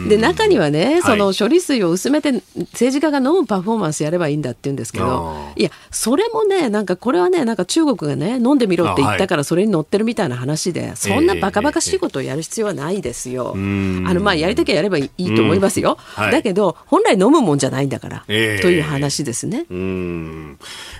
[0.08, 2.32] で中にはねその処理水を薄めて
[2.72, 13.52] 政治家が飲むパフォーマンスやればいいんだって言うんですけどいやそれもねなんかこれはねなんか中国がね飲んでみろって言ったからそれに乗ってるみたいな話で、そんなバカバカしいことをやる必要はないですよ。
[13.54, 15.98] あのまあやりたきゃやればいいと思いますよ。
[16.16, 19.66] だけど本来飲むもんじゃないんだから、という話ですね。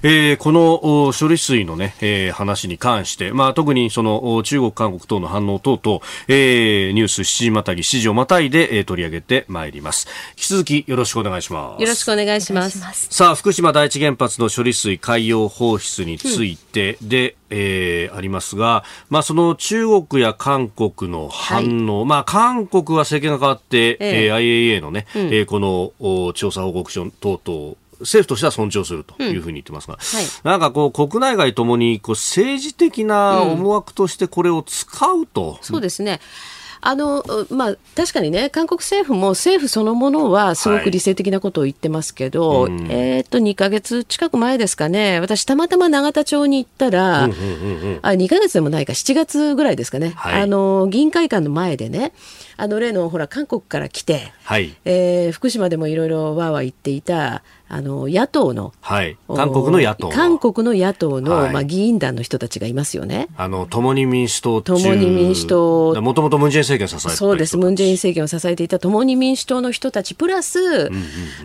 [0.03, 10.09] えー、この処理水のね、えー、話に関して、まあ、特にその中国、韓国等の反応等々、えー、ニュース7時またぎ、7時をまたいで、えー、取り上げてまいります。
[10.31, 11.83] 引き続きよろしくお願いします。
[11.83, 13.09] よろしくお願いします。
[13.11, 30.01] さあ、福島第一原発の処理水海洋放出についてで、うん、えー、ありますが、まあ、その中国や韓国の反応、はい、まあ、韓国は政権が変わって、えー、IAEA のね、うん、えー、この調査報告書等々政府としては尊重するというふうに言ってますが、うん。
[30.01, 36.21] はい、なんかこう国内外ともにこう政治的な思惑としてこれを使うと、うん、そうですね。
[36.85, 47.41] あのまあ、確かにね、韓国政府も政府そのものはすごく理性的なことを言ってますけど、はい、えー、っと2か月近く前ですかね、私、たまたま永田町に行ったら、うんうんう
[47.95, 52.13] ん、あ2か月でもないか、7月ぐらいですかね、はい、あの議員会館の前でね、
[52.57, 63.29] あの例のほら韓国から来て、はい、えー、福島でもいろいろわーわー言っていたあの野党の、はい、韓国の野党韓国の野党の、はい、まあ、議員団の人たちがいますよね。
[63.35, 66.03] あの共に民主党共に民主党。
[66.03, 67.57] もともとムン・ジェイン政権を支えてそうです。
[67.57, 70.15] ムン・ジェイン政権を支えていた共に民主党の人たち。
[70.15, 70.93] プラス、うんうんうん、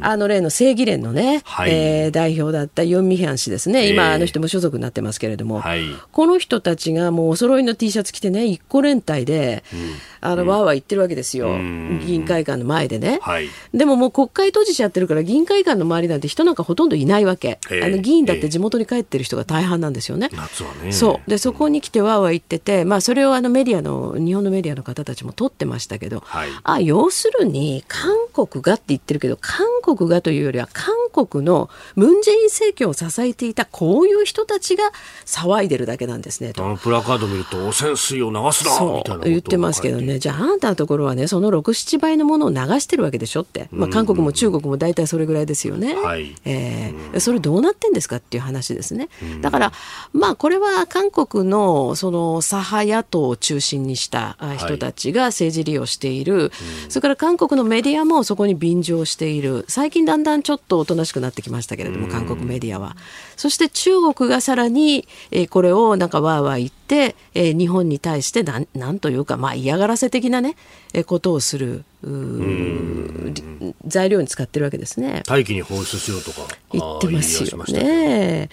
[0.01, 11.47] あの例の正義連のね、はい、えー、代表だったユン・ミヒャン氏ですね、今、あの人無所属になってますけれども、はい、この人たちがもうお揃いの T シャツ着てね一個連隊で、うんあの、わーわー言ってるわけですよ。
[11.49, 13.19] 議員会館の前でね。
[13.21, 17.59] はい、でももう国会閉じちゃってるから、議員会館の周りなんて人なんかほとんどいないわけ。
[17.69, 20.29] あの議員だって地元に帰ってる人が大半なんですよね。
[20.33, 20.91] 夏はね。
[20.91, 21.29] そう。
[21.29, 30.93] で、そこに来てわーわー言ってて、まあ、それをあのメディアの、日本のメディアの方たちも撮ってましたけど、はい、あ、要するに、韓国がって言ってるけど、韓国がというよりは、韓
[31.25, 34.91] 国のムン・ジェイン政権を支えていたこういう人たちが
[35.25, 36.53] 騒いでるだけなんですね。
[36.57, 49.09] あのプラカード見ると、汚染水を流すなみたいな言ってますけどね、じゃああんたのところはねその67倍のものを流してるわけでしょって、まあ、韓国も中国も大体それぐらいですよね、はい、えー、それどうなってんですかっていう話ですね。
[49.41, 49.71] だから
[50.13, 56.51] まあこれは韓国のその左派野党を中心にした人たちが政治利用している、はい、
[56.89, 59.65] それから韓国のメディアもそこに便乗している。
[59.67, 62.95] 最近だんだんちょっとおとなしくなってきましたけれども韓国メディアは
[63.37, 70.55] そして中国がさらに、えー、これをなんかわーわー言って、えー、日本に対してなんなんというか、まあ、嫌がらせ的なね、
[70.93, 71.85] えー、ことをする
[73.85, 75.23] 材料に使ってるわけですね。
[75.25, 76.41] 大気に放出しようとか。
[76.73, 78.49] 言ってますよね。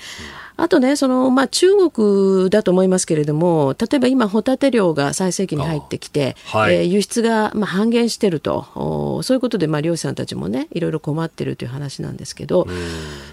[0.57, 12.69] あとね、その、まあ、中国だと思いますけれども、例えば今、ホタテ漁が最盛期に入ってきて、はい、えー、輸出が、まあ、半減してると、そういうことで、まあ、漁師さんたちもね、いろいろ困ってるという話なんですけど、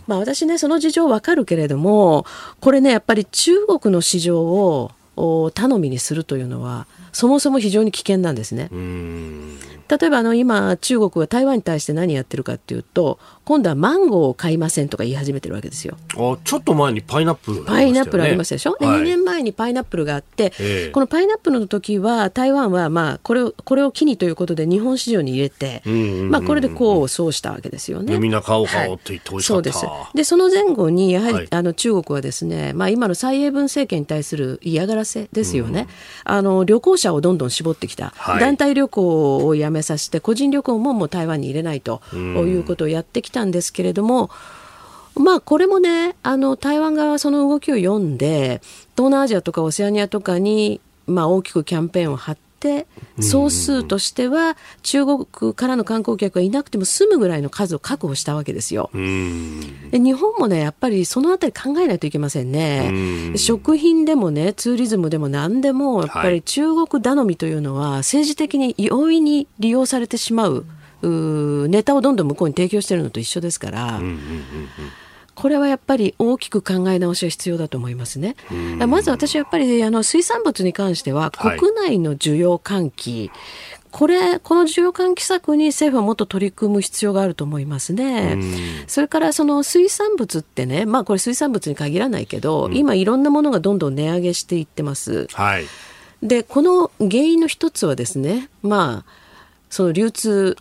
[0.08, 2.26] まあ、私ね、その事情わかるけれども、
[2.60, 4.92] これね、やっぱり中国の市場を
[5.54, 8.70] 頼みにするというのは、そもそも非常に危険なんですね。
[9.92, 15.98] 例えばあの今中国は台湾に対して何やってるかっていうと今度はマンゴーを買いませんとか言い始めてるわけですよ。
[16.16, 25.82] あちょっと前にパイナップル、ね、パイナップルありましたでしょ、はい、2年前にパイナップルがあって、えー、このパイナップルの時は台湾はまあこれをこれを機にということで日本市場に入れて、
[26.30, 28.18] まあ、これでこうそうしたわけですよね。
[28.18, 29.42] みんな買おう買おうって言ってい。
[29.42, 29.86] そうです。
[30.14, 35.88] でその前後にやはり、はい、あの中国はですね、まあ、今の蔡英文政権に対する嫌がらせですよね、
[36.24, 44.30] あの旅行者をどんどん絞ってきた、はい、団体旅行をやめさせて個人旅行ももう台湾に入れないということをやってきたんですけれども、
[45.16, 48.62] まあこれもねあの台湾側はその動きを読んで
[48.96, 52.42] 東南アジアとかオセアニアとかに、まあ、大きくキャンペーンを張って、
[53.20, 58.90] 総数としては中国からの観光客がいなくても済むぐらいの数を確保したわけですよ。
[58.94, 63.38] で日本もねやっぱりそのあたり考えないといけませんね。
[63.38, 70.66] 食品でもねツーリズムでも何でもやっぱり中国頼みというのは政治的に容易に利用されてしまう。
[71.04, 74.00] うネタをどんどん向こうに提供してるのと一緒ですから。
[75.36, 78.36] これはやっぱり大きく考え直しが必要だと思いますね。
[78.88, 88.38] まず私はやっぱりあの水産物に関しては国内の需要喚起、はいこれ、この需要喚起策に政府はもっと取り組む必要があると思いますね。
[88.88, 95.28] それからその水産物ってね、まあこれ水産物に限らないけど、うん、今いろんなものがどんどん値上げしていってます。
[95.34, 95.66] はい、
[96.24, 99.21] で、この原因の一つはですね、まあ、
[99.72, 100.56] その流通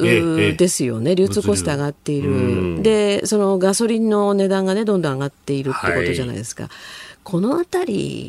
[0.57, 6.63] ですよね、流通コスト上がっている、でそのガソリンの値段がねどんどん上がっているってことじゃないですか。
[6.63, 6.73] はい。
[7.23, 7.87] この辺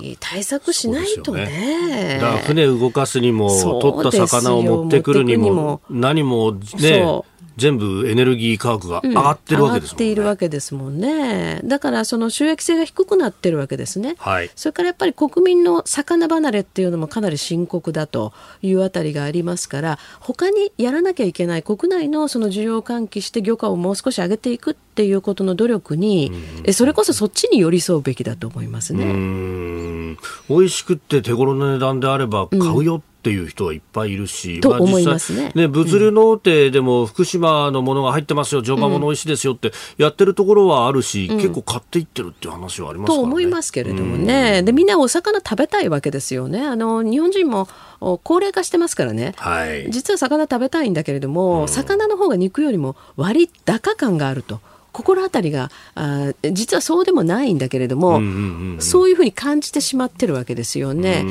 [0.10, 1.46] り対策しないとね。
[1.46, 2.18] ね。
[2.20, 7.22] だから船動かすにも取った魚を持ってくるにも何もね
[7.58, 11.62] 全部エネルギー価格が上がってるわけですもんね、うん、上がっているわけですもんね。
[11.64, 14.16] だからその収益性が低くなってるわけですね。
[14.20, 26.32] はい、それからやっぱり国民の魚離れっていうのもかなり深刻だというあたりがありますから、他にやらなきゃいけない国内のその需要を喚起して漁価をもう少し上げていくっていうことの努力に、
[26.64, 30.18] えそれこそそっちに寄り添うべきだと思いますね。
[30.50, 46.66] 美味しくって手頃な値段であれば買うよっていう人はいっぱいいるし、と思いますね,、ね物流の大手でも福島のものが入ってますよ、常磐もの美味しいですよってやってるところはあるし、うん、結構買っていってるっていう話はあります、ね、と思いますけれどもね、でみんなお魚食べたいわけですよね。
[46.66, 47.68] あの日本人も
[48.24, 54.62] 高齢化してますからね、はい、実は魚食べたいんだけれども、うん、魚の方が肉よりも割高感があると。
[54.92, 61.26] 心当たりがあ実はそうでもないんだけれども、うんうんうん、そういうふうに感じてしまってるわけですよね。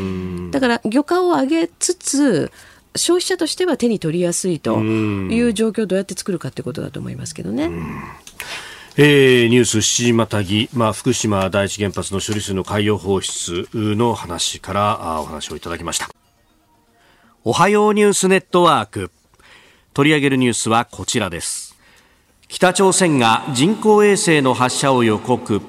[0.51, 2.53] だから漁価を上げつつ
[2.97, 7.71] 消費者としては手に取りやすいという状況をどうやって作るかということだと思いますけどね。
[8.97, 16.11] えー、ニュース7時またぎ、まあ、福島第一原発の処理水の海洋放出の話からあお話をいただきました。
[17.45, 19.11] おはようニュースネットワーク。
[19.95, 21.70] 取り上げるニュースはこちらです
[22.53, 25.63] 北朝鮮が人工衛星の発射を予告。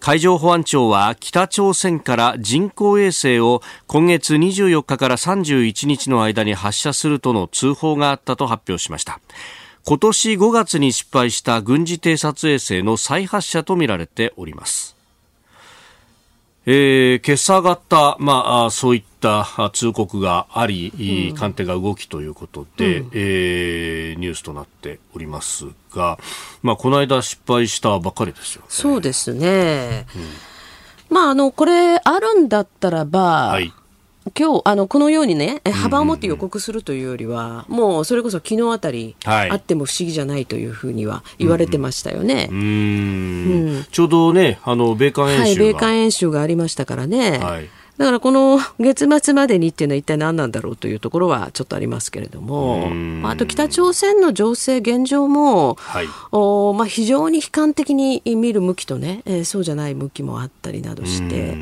[0.00, 9.20] 海上保安庁は北朝鮮から人工衛星を今月24日から31日の間に発射するとの通報があったと発表しました。
[9.86, 14.96] 今年5月に失敗した軍事偵察衛星の再発射とみられております。
[16.66, 26.18] えー、今朝方、まあ、そういった通告があり、うん、官邸が動きということで、うん、えー、ニュースとなっておりますが、
[26.62, 30.06] まあ、この間失敗したばかりですよ、ね、そうですね。
[31.10, 33.72] うん、まあ、あの、これ、あるんだったらば、はい
[34.32, 42.48] 今日あのこのようにね幅を持って予告するというよりは、うんうん、もうそれこそ昨日あたり、はい、あっても不思議じゃないというふうには言われてましたよね。
[42.50, 42.60] うん、う
[43.80, 47.38] ん、ちょうどねあの米韓演習が、はい、米韓演習がありましたからね。
[47.38, 52.90] はいだからこの月末までにっていうのは一体何なんだろうというところはちょっとありますけれども、
[53.24, 61.56] あと北朝鮮の情勢、現状も、はい、おまあ、非常に悲観的に見る向きとね、えー、そうじゃない向きもあったりなどして、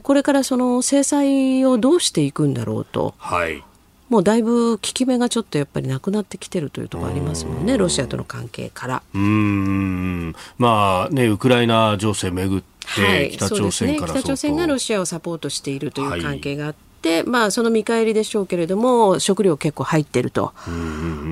[0.00, 3.14] これからその制裁をどうしていくんだろうと。
[3.16, 3.62] はい
[4.08, 9.02] もうだいぶ効き目がちょっとやっぱりなくなってきてるというところありますもんね、ロシアとの関係から。
[9.14, 10.34] うん。
[10.56, 20.52] まあね、ウクライナ情勢めぐって、北朝鮮から、ね、北朝鮮がロシアをサポートしているという関係があって、はい、まあ、その見返りでしょうけれども食料結構入ってると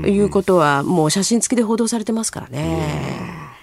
[0.07, 3.56] いうことはもう写真付きで報道されてますからね。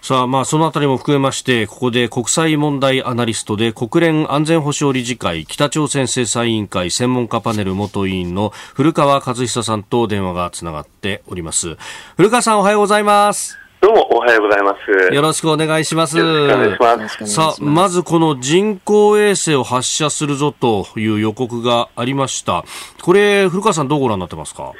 [0.00, 11.76] さあ、まあ、そのあたりも含めまして、ここで国際問題アナリストで国連安全保障理事会北朝鮮制裁委員会専門家パネル元委員の古川和久さんと電話がつながっております。
[12.16, 13.58] 古川さん、おはようございます。
[13.80, 15.14] どうもおはようございます。
[15.14, 16.18] よろしくお願いします。
[16.18, 17.34] よろしくお願いします。
[17.34, 22.64] さあ、まずこの人工衛星を発射するぞという予告がありました。
[23.02, 24.72] これ、古川さんどうご覧になってますか？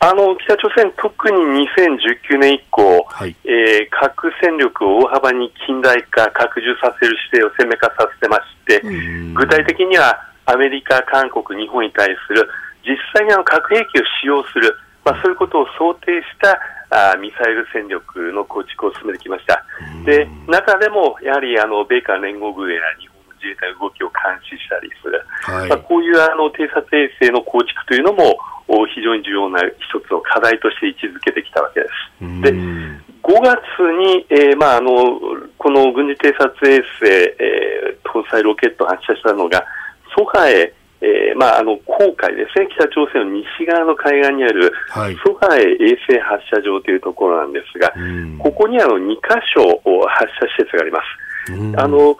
[0.00, 8.80] あの北朝鮮、特に2019年以降、はい、えー、核戦力を大幅に近代化、拡充させる姿勢を鮮明化させてまして、
[9.34, 12.48] 具体的にはアメリカ、韓国、日本に対する
[12.84, 14.74] 実際にあの核兵器を使用する、
[15.04, 16.58] まあ、そういうことを想定した
[17.12, 19.64] あミサイル戦力の構築を進めてきました。
[20.04, 23.09] で中でもやはりあの米韓連合軍や日
[23.40, 28.36] 自衛隊の動きを監視したりする、はい、まあ、こういうあの偵察衛星の構築というのも
[28.94, 29.74] 非常に重要な一
[30.06, 32.42] つの課題として位置づけてきたわけです。
[32.42, 32.52] で
[33.20, 33.58] 5月
[34.00, 34.92] に、えーまあ、あの
[35.58, 37.04] この軍事偵察衛星、
[37.38, 39.64] えー、搭載ロケットを発射したのが
[40.16, 40.72] ソハエ
[41.02, 47.88] えーまあ、あの黄海ですね、北朝鮮の西側の海岸にある、はい、ソハエ衛星発射場というところなんですが、
[48.38, 49.20] ここにあの2箇
[49.56, 51.04] 所発射施設があります。
[51.78, 52.16] あの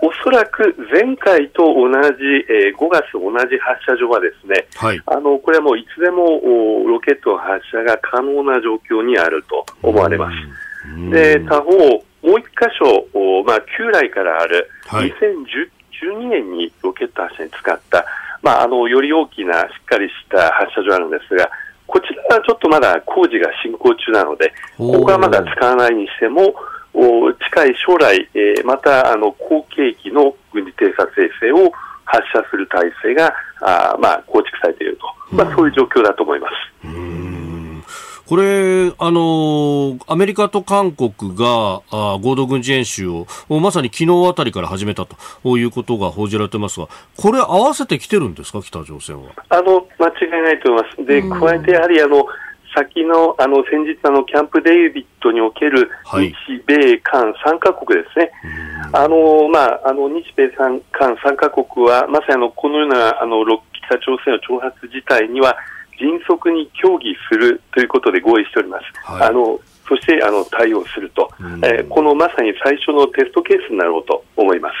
[0.00, 6.40] おそらく前回と同じ、えー、5月同じ発射場はですね、はい、あのこれはもういつでも
[6.86, 10.36] ロケット発射が可能な状況にあると思われます。
[11.10, 12.46] で他方、もう1箇
[12.78, 18.04] 所、まあ、旧来からある、2012年にロケット発射に使った、
[18.42, 21.50] まあ、あのより大きなしっかりした発射場あるんですが、
[21.86, 26.54] こちらはちょっとまだ工事が進行中なので、ここはまだ使わないにしても、
[27.50, 31.70] 近い将来、えー、またあの後継機の軍事偵察衛星を
[32.04, 34.98] 発射する体制があ、まあ、構築されている
[35.30, 36.52] と、まあ、そういう状況だと思います。
[38.26, 49.30] これ、あのアメリカと韓国があ合同軍事演習をまさに昨日あたりから始めたということが報じられてますが、これ、合わせてきてるんですか、北朝鮮は。
[49.48, 51.06] あの間違いないと思います。
[51.06, 52.26] で、加えてやはりあの
[52.76, 56.32] 先のあの先日あのキャンプ・デイビッドにおける日
[56.66, 58.30] 米韓3カ国ですね、
[58.92, 65.56] はい、あのまあ、あの日米韓3カ国はまさにあのこのようなあの北朝鮮の挑発自体には
[65.98, 68.84] 迅速に協議するということで合意しております。
[69.04, 69.58] はい、あの
[69.88, 71.30] そしてあの対応すると、
[71.62, 74.74] えー、このまさに最初のテストケースになろうと思います。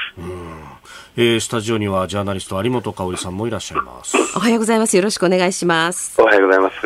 [1.16, 4.16] えー、スタジオにはジャーナリスト有本香里さんもいらっしゃいます。
[4.36, 4.96] おはようございます。
[4.96, 6.20] よろしくお願いします。
[6.20, 6.76] おはようございます。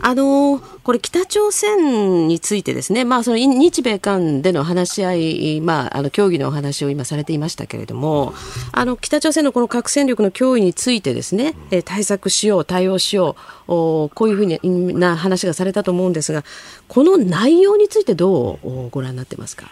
[0.00, 8.34] あのこれ北朝鮮についてですね、まあ、その日米韓での話し合い、まあ、あの協議のお話を今されていましたけれども
[8.72, 11.54] あの北朝鮮のこの核戦力の脅威についてですね
[11.84, 16.44] 対策しよう対応しようこういうふうな話がされたと思うんですが
[16.88, 19.66] この内容についてどうご覧になってますか？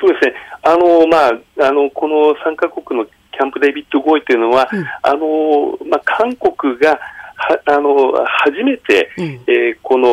[0.00, 6.98] そうですねあの、まあ、あのこの3カ国のキャンプ・デイビッド合意というのは、うん、あのまあ、韓国が
[7.40, 8.12] はあの
[8.44, 10.08] 初めて、うん、えー、この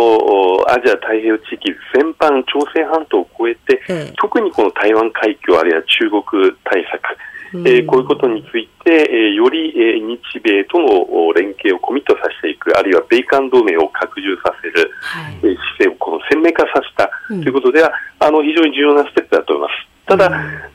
[0.72, 6.24] アジア太平洋地域全般、朝鮮半島を越えて、うん、特にこの台湾海峡あるいは中国
[6.64, 19.98] 対策、うん、えー、こういうことについて、えー、より、えー、日米との連携をコミットさせていく、あるいは米韓同盟を拡充させる、はい、えー、姿勢をこの鮮明化させたということでは、あの非常に重要なステップだと思います。
[20.08, 20.32] ただ、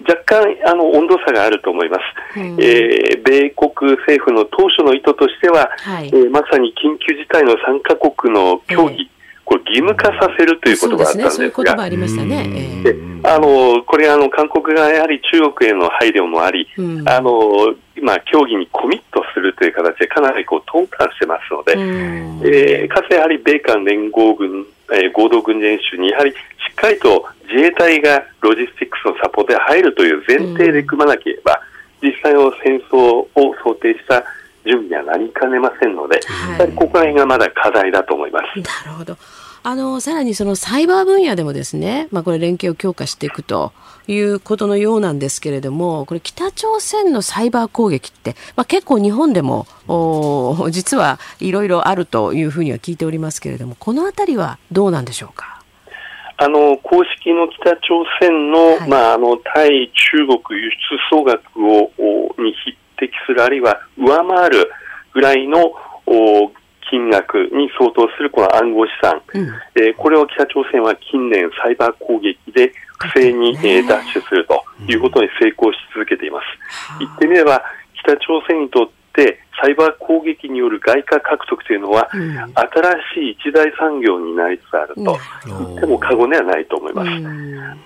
[0.07, 1.96] 若干あの温度差があると思いま
[2.34, 9.09] す、うん、えー、米国政府の当初の意図としては、はい、えー、まさに緊急事態の3か国の協議、えー、
[9.45, 12.83] これ義務化させるということがあったんですが、ありましたね。
[12.85, 26.35] えー、あのこれあの韓国がやはり中国への配慮もあり、うん、あのまあ協議にコミットするという形でかなりこう頓感してますので、うん、えー、かつやはり米韓連合軍、えー、合同軍事演習にやはりし
[26.73, 31.72] っかりと自衛隊がロジスティックスのサポートで入るという前提で組まなければ、うん、
[32.03, 33.28] 実際の戦争を
[33.64, 34.24] 想定した
[34.64, 36.20] 準備にはなりかねませんので、
[36.59, 38.61] はい、ここら辺がまだ課題だと思います。
[38.61, 39.16] なるほど
[39.64, 43.72] あのさらにそのサイバー分野でもですね、まあ、これ連携を強化していくと
[44.09, 55.51] いうことのようなんですけれどもこれ北朝鮮のサイバー攻撃って、まあ、結構日本でもお実はいろいろあるというふうには聞いておりますけれどもこのあたりはどうなんでしょうか？
[56.37, 60.76] あの公式の北朝鮮のはい、まあ、あの対中国輸出
[61.11, 61.91] 総額を
[62.39, 64.70] に匹敵するあるいは上回る
[65.12, 65.72] ぐらいの
[66.91, 69.49] 金額に相当するこの暗号資産、うん、
[69.80, 76.99] えー、これを北朝鮮は近年サイバー攻撃で不正に、えー、奪取するということに成功し続けています。
[77.01, 77.62] 言ってみれば
[78.05, 82.46] 北朝鮮にとってサイバー攻撃による外貨獲得というのは、うん、新
[83.14, 87.10] しい一大産業になりつつあると言っても過言ではないと思います。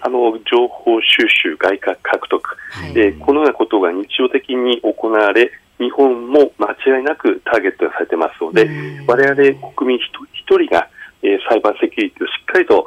[0.00, 8.68] あの情報収集、外貨獲得、はい、えー、このようなことが日常的に行われ、日本も間違いなくターゲットがされてますので、
[9.06, 10.88] われわれ国民一人が、
[11.22, 12.86] えー、サイバーセキュリティをしっかりと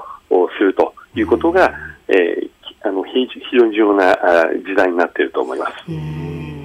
[0.58, 1.72] するということが、
[2.08, 4.16] えー、あの非常に重要な
[4.66, 6.59] 時代になっていると思います。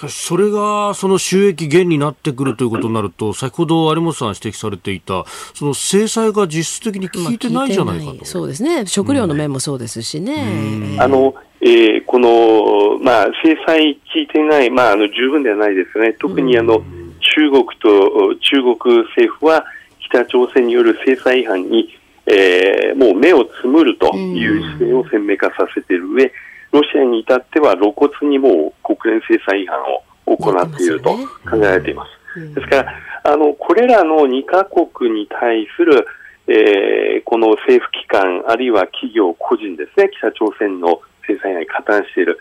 [0.00, 5.24] しかし、それがその収益源になってくるということになると、先ほど有本さん指摘されていた、
[5.54, 8.14] その制裁が実質的に効いてないじゃないかと。
[8.14, 8.86] まあ、そうですね。
[8.86, 10.96] 食料の面もそうですしね。
[10.98, 16.14] あの、えー、この、まあ、制裁効いてない、まあ、あの、十分ではないですね。
[16.18, 16.82] 特にあの、
[17.36, 19.64] 中国と、中国政府は、
[20.00, 21.88] 北朝鮮による制裁違反に、
[22.26, 26.32] えー、もう目をつむるという姿勢を鮮明化させている上、
[26.72, 30.02] ロシアに至っては露骨にもう国連制裁違反を
[30.36, 32.54] 行っていると考えられています。
[32.54, 32.94] ですから、
[33.24, 36.06] あの、これらの2カ国に対する、
[36.46, 42.38] えー、この政府機関、あるいは企業、個人ですね、北朝鮮の制裁に加担している、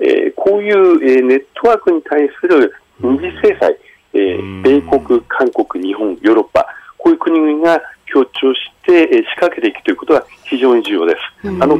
[0.00, 0.76] えー、こういう、
[1.08, 3.76] えー、ネットワークに対する二次制裁、
[4.14, 6.66] えー、米国、韓国、日本、ヨーロッパ、
[6.96, 7.80] こういう国々が
[8.12, 11.48] 協調して、え仕掛けていくということは非常に重要です。
[11.60, 11.78] あの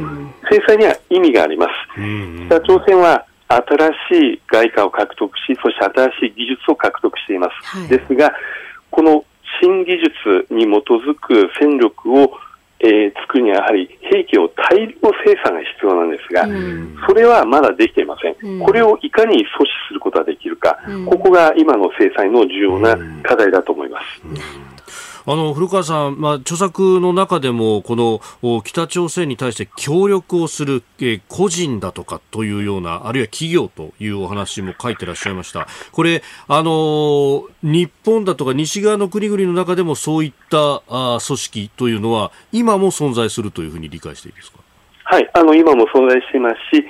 [0.49, 1.71] 制裁には意味があります。
[2.47, 7.77] 北朝鮮は新しい外貨を獲得し、そして新しい技術を獲得しています。
[7.77, 8.31] はい、ですが、
[8.91, 9.25] この
[9.61, 12.31] 新技術に基づく戦力を、
[12.79, 14.93] えー、作るにはやはり兵器を大量
[15.25, 16.47] 生産が必要なんですが、
[17.07, 18.59] それはまだできていません。
[18.59, 19.45] これをいかに阻止
[19.87, 20.77] することができるか、
[21.07, 24.68] ここが今の制裁の重要な課題だと思います。
[25.31, 27.95] あの古川さん、まあ、著作の中でもこ
[28.41, 35.67] の北朝鮮に対して協力をする、えー、個人だとかというようなあるいは企業というお話も書いてらっしゃいました。
[35.91, 44.57] これあの日本だとか西側の国々の中でもそういったあ組織というのは今も存在するというふうに理解していいですか？
[45.03, 46.83] はいあの今も存在していますし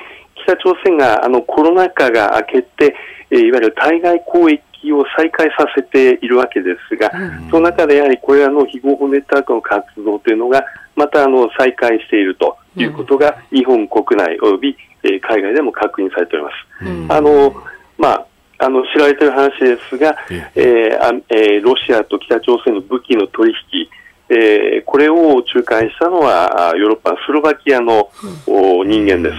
[0.46, 2.96] 北朝鮮があのコロナ禍が明けて、
[3.32, 10.64] え、いわゆる対外交易を再開させているわけですが、うん、その中でやはりこれらの非合法ネットワークの活動というのが
[10.96, 16.52] またあの再開しているということが、日本国内および、えー、海外でも確認されておりま
[16.82, 16.86] す。
[16.86, 17.54] うん、あの
[17.98, 18.26] まあ
[18.62, 20.16] あの知られている話ですが、
[20.56, 23.88] えーあえー、ロシアと北朝鮮の武器の取引、
[24.30, 28.10] えー、これを仲介したのはヨーロッパスロバキアの、
[28.48, 29.32] うん、人間で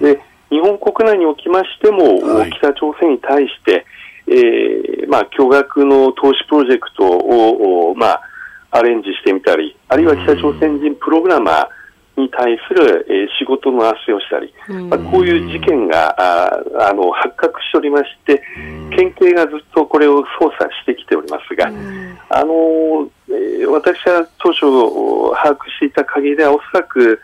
[0.00, 0.04] す。
[0.04, 0.20] で
[0.50, 3.84] 日本国内におきましても、はい、北朝鮮に対して、
[4.30, 8.22] えーまあ、巨額の投資プロジェクトを、まあ、
[8.70, 11.68] アレンジしてみたり、あるいは北朝鮮人プログラマー
[12.20, 14.52] に対する、えー、仕事の斡旋をしたり、
[14.88, 18.42] まあ、こういう事件がああの発覚しておりまして、
[18.94, 21.66] 県警がずっとこれを捜査してきておりますが、
[22.28, 24.60] あのえー、私は当初
[25.36, 27.20] 把握していた限りでは、おそらく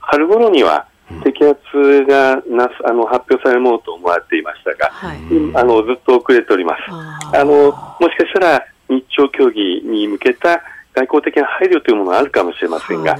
[0.00, 5.18] 春頃には、摘発がなあの発表されるものと思われていましたが、はい、
[5.54, 6.82] あのずっと遅れております。
[6.88, 10.62] あのもしかしたら日朝協議に向けた
[10.94, 13.16] 外交的な配慮というものがあるかもしれませんが、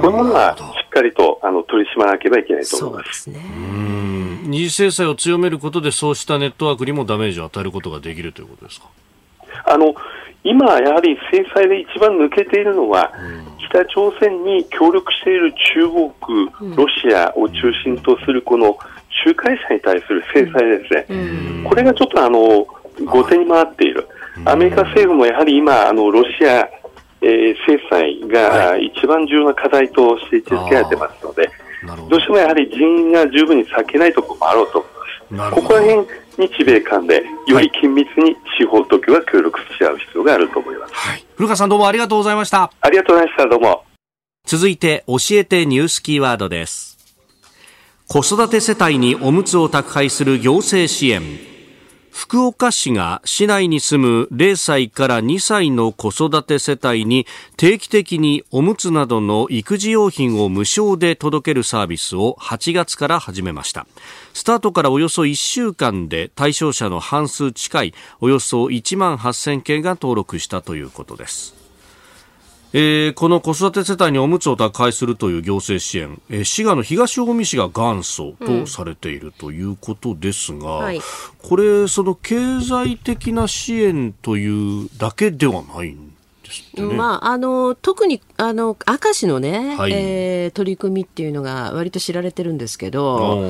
[0.00, 3.30] このまましっかりとあの取り締まらなければいけないと思います。
[3.30, 3.40] ね、
[4.42, 8.86] 二次制裁を強めることで、そうしたネットワークにもダメージを与えることができるということですか？
[9.64, 9.94] あの
[10.44, 13.12] 今、やはり制裁で一番抜けているのは、
[13.70, 18.76] 北朝鮮に協力している中国、ロシアを中心とするこの
[19.24, 22.66] 仲介者に対する制裁ですね、これがちょっとあの
[23.04, 24.08] 後手に回っている、
[24.44, 26.68] アメリカ政府もやはり今、あのロシア、
[27.20, 31.48] えー、制裁が一番重要な課題として位置づけられてますので、
[32.08, 32.16] ど。
[32.16, 34.78] うしてもやはり人員が十分に避けないところもあろうと。
[34.78, 34.86] 思
[35.30, 35.54] います。
[35.54, 36.06] ここら辺
[36.38, 42.70] 日米間でより緊密に司法当局が協力し合う必要があると思います、はい、古川さんどうもありがとうございました。
[42.80, 43.48] ありがとうございました。
[43.48, 43.84] どうも。
[44.46, 46.98] 続いて教えてニュースキーワードです。
[48.08, 51.22] 子育て世帯におむつを宅配する行政支援
[52.12, 63.86] 福岡市が市内に住む0歳から2歳の子育て世帯に定期的におむつなどの育児用品を無償で届けるサービスを8月から始めました。
[64.34, 71.61] スタートからおよそ1週間で対象者の半数近いおよそ1万8000件が登録したということです。
[72.74, 81.00] えー、この子育て世帯におむつを宅配するという行政支援、えー、滋賀の東近江市が元祖とされているということですが、うんはい、
[81.42, 86.12] これ、その経済的な支援というだけではないん
[86.74, 93.42] ね、まあ、あの特にあの明石のね、はい、えー、取り組みっていうのが割と知られてるんですけど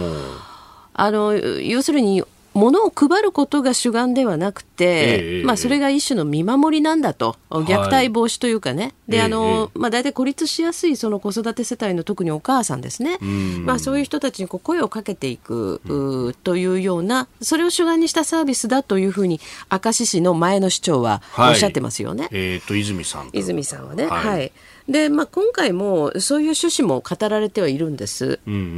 [0.95, 2.23] あの要するに
[2.55, 13.19] 物を配ることが主眼ではなくて、えー、まあ、それが一種の見守りなんだと、虐待防止というかね、はい、であのまあ、大体孤立しやすいその子育て世帯の特にお母さんですね、
[13.65, 19.41] まあ、そういう人たちにこう声をかけていく、うというような、それを主眼にしたサービスだというふうに、
[19.71, 22.25] 明石市の前の市長はおっしゃってますよね。
[22.25, 24.53] はい、えーと、泉さん泉さんはね、はい、はい
[24.93, 28.39] で、まあ、今回もそういう趣旨も語られてはいるんです。
[28.47, 28.71] うんうんうんう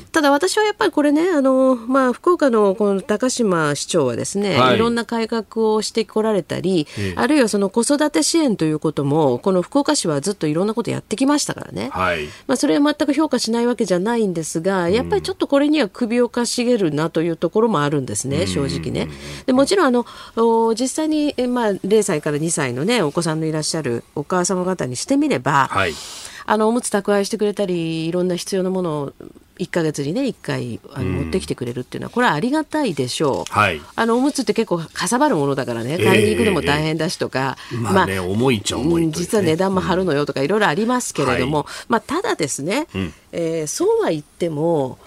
[0.00, 11.90] ん、ただ私はやっぱりこれね、あの、まあ、福岡のこの高島市長はですね、はい、いろんな改革をしてこられたり、あるいはその子育て支援ということも、この福岡市はずっといろんなことやってきましたからね。
[11.92, 19.08] はい、まあ、それは全く評価しないわけじゃないんですが、やっぱりちょっとこれには首をかしげるなというところもあるんですね、正直ね。
[19.46, 20.06] でもちろんあの、
[20.74, 25.94] 実際に、まあ、0歳から2歳のね、お子さんのいらっしゃるお母様方にしてみれば、はい、
[26.46, 29.12] あのおむつ宅配してくれたりいろんな必要なものを
[29.58, 44.98] 1か月にね1回あの持ってきてくれるっていうのはこれはありがたいでしょう、はい、あのおむつって結構かさばるものだからね買いに行くのも大変だしとか、えー、まあ、ね、重いっちゃ重い、ね、実は値段も張るのよとかいろいろありますけれども、はい、まあ、ただですね、うん、えー、そうは言っても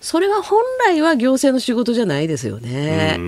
[0.00, 3.18] それは本来は行政の仕事じゃないですよね。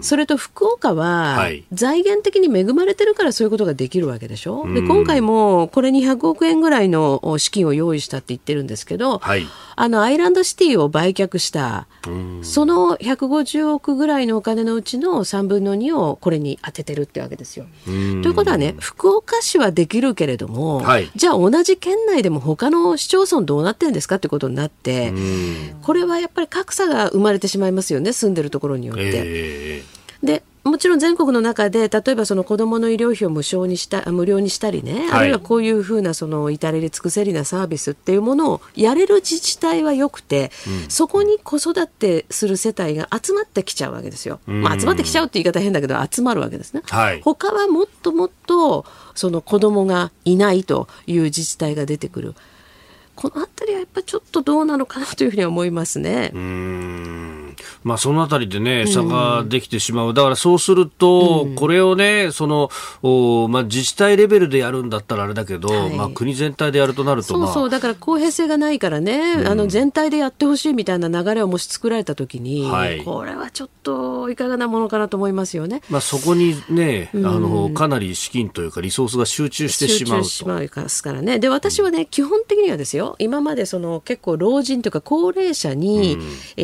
[0.00, 4.66] それと福岡は財源的に恵まれてるからそういうことができるわけでしょ？
[4.72, 9.46] で今回もこれに100億円ぐらいの資金を用意したって言ってるんですけど、はい、
[9.76, 11.86] あのアイランドシティを売却した
[12.42, 17.66] その150億ぐらいのお金のうちの3分の2をこれに当ててるってわけですよ。
[17.84, 25.12] ということはね福岡市はできるけれども、はい、じゃあ同じ県内でも他の市町村どうなってるんですかってことになって
[25.82, 29.02] これはやっぱり格差が生まれてしまいますよね住んでるところによって。
[29.04, 29.87] えー、
[30.22, 40.50] でもちろん全国の中で例えばその子どもの医療費を無償にした無料にしたりね、はい、あるいはこういうふうなその至れり尽くせりなサービスっていうものをやれる自治体はよくて、
[40.84, 44.40] うん、そこに子育てする世帯が集まってきちゃうわけですよ。
[44.46, 46.82] まあ、集まってきちゃうって言い方変だけど集まるわけですね。
[46.86, 52.34] はい、他はもっともっとその子供がいないという自治体が出てくる。
[53.14, 56.30] この辺りはやっぱちょっとどうなのかなというふうに思いますね。
[56.34, 57.37] うん
[57.84, 60.14] まあ、そのあたりでね、差ができてしまう。
[60.14, 62.70] だからそうすると、これをね、その、
[63.02, 75.82] おまあ、自治体レベルでやるんだったらあれだけど、はい、まあ、国全体でやるとなると、そうそう、だから公平性がないからね、あの、全体でやってほしいみたいな流れをもし作られたときに、はい、これはちょっといかがなものかなと思いますよね。
[75.90, 81.38] まあ、そこにね、あの、かなり資金というかリソースが集中してしまうしまいますからね。
[81.38, 86.22] で、私はね、基本的にはですよ、今までその結構老人というか高齢者に、うん、
[86.56, 86.62] え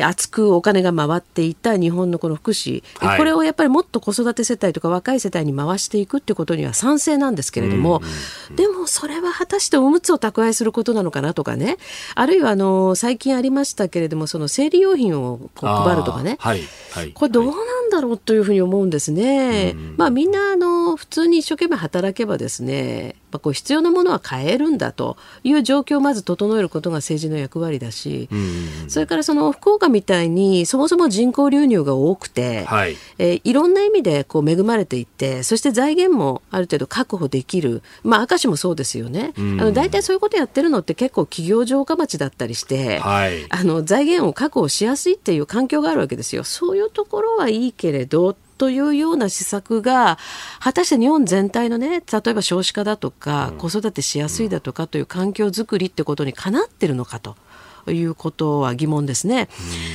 [0.00, 8.02] ー、厚くお金が回っていた日本のこの福祉、はい、これをやっぱりもっと子育て世帯とか若い世帯に回していくってことには賛成なんですけれども、
[8.50, 11.76] うん、でもそれは果たしておむつを宅配することなのかなとかね。
[12.14, 16.62] あるいはあの最近ありましたけれどもその生理用品を配るとかね、はい。
[16.92, 19.72] はい、これどうなんだろうというふうに思うんですね。
[19.74, 28.28] うん、まあみんなあの普通に一生懸命働けばですねぱこう必要なものは買えるんだという状況をまず整えることが政治の役割だし、
[28.88, 46.44] それからその福岡みたいにそもそも人口流入が多くて、はい、えー、いろんな意味でこう恵まれていってそして財源もある程度確保できる、まあ、明石もそうですよね、あの大体そういうことやってるのって結構企業城下町だったりして、はい、あの財源を確保しやすいっていう環境があるわけですよ。
[46.44, 50.18] そういうところはいいけれどというような施策が
[50.60, 57.36] 果たして日本全体のね例えば少子化だとか、子育てしやすいだとかという環境づくりってことにかなってるのかと。
[57.92, 59.48] いうことは疑問ですね。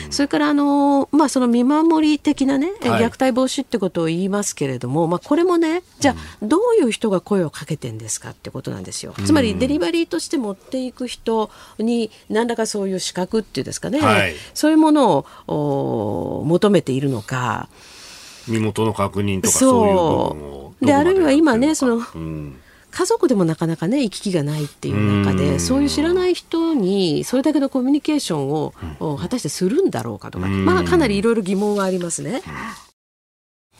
[0.10, 9.14] それからあの、まあ、その見守り的なね、虐待防止ってことを言いますけれども、まあ、これもね、じゃあ、どういう人が声をかけてんですかってことなんですよ。
[9.26, 17.70] つまり、デリバリーとして持っていく人に、何らかそういう資格っていうんですかね、はい、そういうものを求めているのか。
[18.48, 19.88] 身元の確認とかそう。
[19.88, 22.60] いう部分をであるいは今ねその、うん、
[22.92, 32.42] 家族でもなかなかね行き来がないっていう中でそういう知らない人にそれだけのコミュニケーションを、うん、果たしてするんだろうかとか、まあかなりいろいろ疑問がありますね。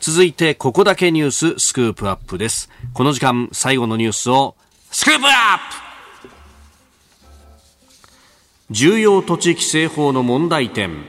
[0.00, 2.70] 続いてここだけニューススクープアップです。
[2.94, 4.56] この時間最後のニュースを
[4.90, 5.58] スクープアッ
[6.24, 6.32] プ!
[8.70, 11.04] 重要土地規制法の問題点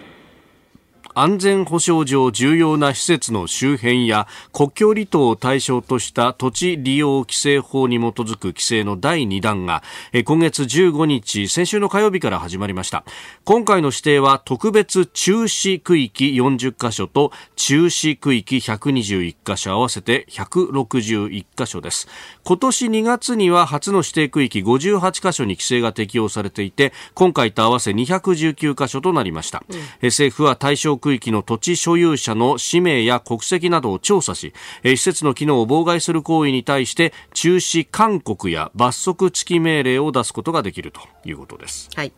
[1.16, 9.84] 安全保障上重要な施設の周辺や国境離島を対象とした土地利用規制法に基づく規制の第2弾が
[10.26, 13.03] 今月15日先週の火曜日から始まりました。
[13.45, 22.07] 今回の指定は特別中止区域40カ所と中止区域121カ所合わせて161カ所です。
[22.43, 34.54] 今年2月には初の指定区域58カ所に規制が適用されていて今回と合わせ219カ所となりました、うん、政府は対象区域の土地所有者の氏名や国籍などを調査し、
[34.86, 41.89] 施設の機能を妨害する行為に対して中止勧告や罰則付き命令を出すことができるということです。
[41.93, 42.14] はい、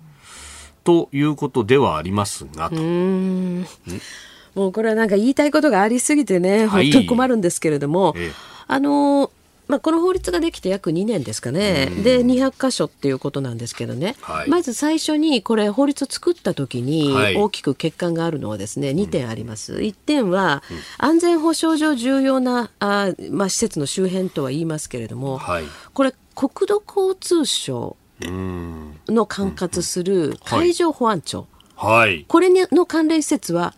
[0.84, 2.70] ということではありますが。
[2.70, 2.76] と。
[2.76, 8.32] もうこれはなんか言いたいことがありすぎてね、本当に困るんですけれども、ええ、
[8.68, 9.32] あの
[9.68, 19.76] まあ、この法律ができて約2年ですかね、で200箇所っていうことなんですけどね、はい、まず最初にこれ、法律を作った時に大きく欠陥があるのはですね、2点あります。
[19.76, 20.63] 1点は、
[20.97, 25.63] 安全保障上重要なあ、まあ、施設の周辺とは言いますけれども、はい、
[25.93, 33.74] これ、国土交通省の管轄する海上保安庁、はい、これの関連施設は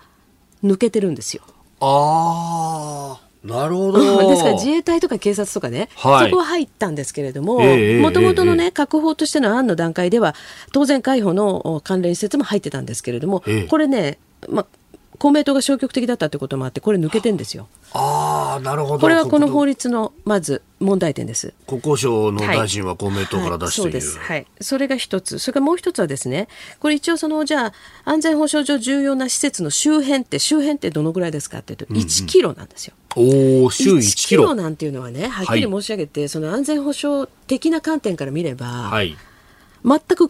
[0.63, 1.43] 抜けてるんですよ。
[1.79, 4.29] あなるほど。
[4.29, 7.59] ですから自衛隊とか警察とかね、はい、そこは入ったんですけれども、
[8.01, 10.35] もともとのね、確保としての案の段階では、
[10.73, 14.19] 当然海保の関連施設も入ってたんですけれども、えー、これね、
[14.49, 14.65] まあ、
[15.19, 17.67] 公明党が消極的だったということもあって、これ抜けてんですよ。
[17.93, 18.99] ああ、なるほど。
[18.99, 21.53] これはこの法律のまず問題点です。
[21.65, 24.19] 国交省の大臣は公明党から出している、はいはい、そうです。
[24.19, 24.47] はい。
[24.61, 25.39] それが一つ。
[25.39, 26.47] それからもう一つはですね、
[26.79, 27.73] これ一応その、じゃあ、
[28.05, 32.93] 安全保障上重要な施設の周辺って、周辺ってどのぐらいですかっていうと、1キロなんですよ。
[33.15, 34.43] おお、週1キロ。
[34.43, 39.17] 1キロなんていうのはね、はっきり申し上げて、はい、その安全保障的な観点から見れば、はい、
[39.83, 40.29] 全く、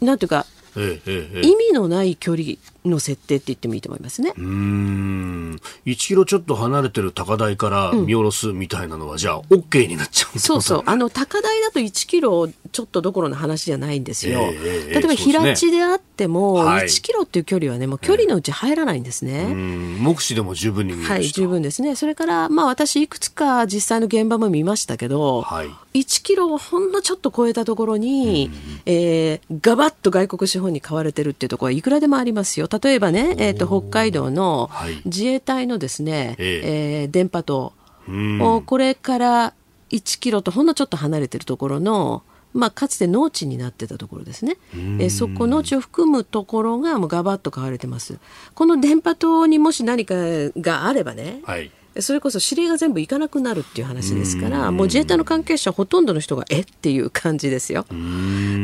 [0.00, 4.32] なんていうか、えええ、意味のない距離の設定って言ってもいいと思いますね。
[4.36, 5.60] うん。
[5.86, 10.82] 1キロちょっと離れてる高台から見下ろすみたいなのは、うん、じゃあ OK になっちゃうそうそう。
[10.86, 14.40] あの、高台だと1キロちょっとどころの話じゃないんですよ。
[14.52, 19.54] えー、例えば平地であっても、1キロっていう距離はね、もう距離のうち入らないんですね。
[19.54, 21.94] 目視でも十分に見えるはい、十分ですね。
[21.94, 32.68] それから、まあ私いくつか実際の現場も見ましたけど、はい、1キロをほんのちょっと超えたところに、うん、えー、ガバッと外国資本に買われてるっていうところはいくらでもありますよ。
[32.82, 34.70] 例えばね、えーと、北海道の
[35.04, 37.72] 自衛隊のですね、はい、えー、電波塔、
[38.08, 39.54] をこれから
[39.90, 42.22] 1キロとほんのちょっと離れてるところの、
[42.52, 44.56] まあ、かつて農地になってたところですね、
[44.98, 48.18] えそこ農地を含むところがもうガバッと買われてます。
[48.54, 50.14] この電波塔にもし何か
[50.58, 51.70] があればね、はい
[52.00, 56.60] それこそ指令が全部いかなくなるっていう話ですからもう自衛隊の関係者ほとんどの人がえ？
[56.60, 57.86] っていう感じですよ。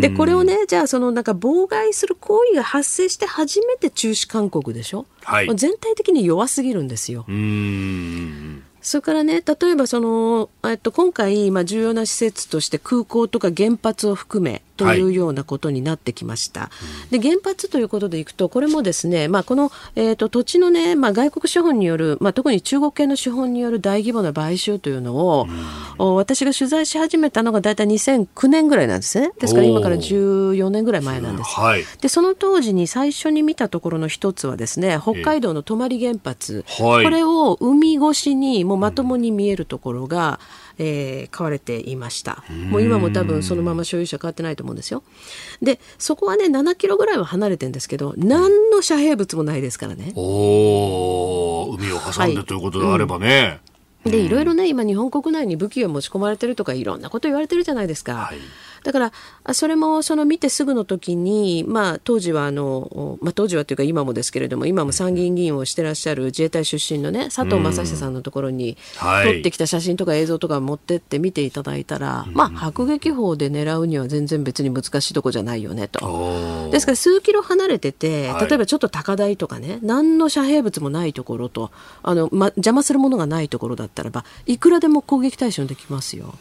[0.00, 7.26] でこれをねじゃあそのなんか妨害する行為が発生して初めて中止勧告でしょ、はい、全体的に弱すぎるんですよ。
[8.80, 16.60] それからね、例えばその、えっと、今回、まあ、重要な施設として空港とか原発を含め、というようなことになってきました。
[16.60, 16.70] は
[17.10, 25.46] い、で原発ということでいくとこれもですね、まあ、この、えーと、土地のね、まあ、外国資本による、まあ、特に中国系の資本による大規模な買収というのを、
[25.98, 29.32] 私が取材し始めたのが大体2009年ぐらいなんですね。
[29.40, 31.50] ですから今から14年ぐらい前なんです。
[31.50, 42.44] はい、でその当時に最初に見たところの一つはですね北海道の泊原発、えーはい、これを海越しにもうまともに見えるところが、うんえー、買われていました。
[42.70, 45.02] もう今も多分そのまま所有者変わってないと思うんですよ。
[45.60, 50.12] で、そこはね、7キロぐらいは離れてるんですけど、何の遮蔽物もないですからね。
[50.14, 53.60] お海を挟んでということであればね。
[54.04, 58.14] はい、で、いろいろね、今日本国内に武器が持ち込まれてるとかいろんなこと言われてるじゃないですか。
[58.14, 58.38] はい
[58.88, 59.12] だか
[59.44, 76.70] らそれもその見てすぐの時に、まあ、当時はあの、まあ、当時はというか今もですけれども今も参議院議員をしてらっしゃる自衛隊出身のね佐藤正久さんのところに、撮ってきた写真とか映像とか持ってって見ていただいたら、まあ、迫撃砲で狙うには全然別に難しいとこじゃないよねと。
[76.72, 81.70] ですから数キロ離れてて例えばちょっと高台とかね何の遮蔽物もないところと
[82.02, 86.34] あの、ま、邪魔するものがないところだったらばいくらでも攻撃対象にできますよ。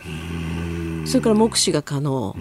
[1.07, 2.35] それから目視が可能。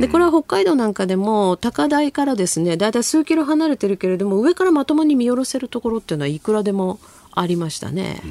[0.00, 6.98] でこれは北海道なんかでも高台からですねだいたい数キロ離れてるけれども上からまともに見下ろせるところっていうのはいくらでも
[7.32, 8.22] ありましたね。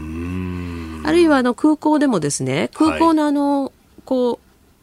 [1.04, 3.72] あるいはあの空港でもですね空港のあの、はい、
[4.06, 4.40] こう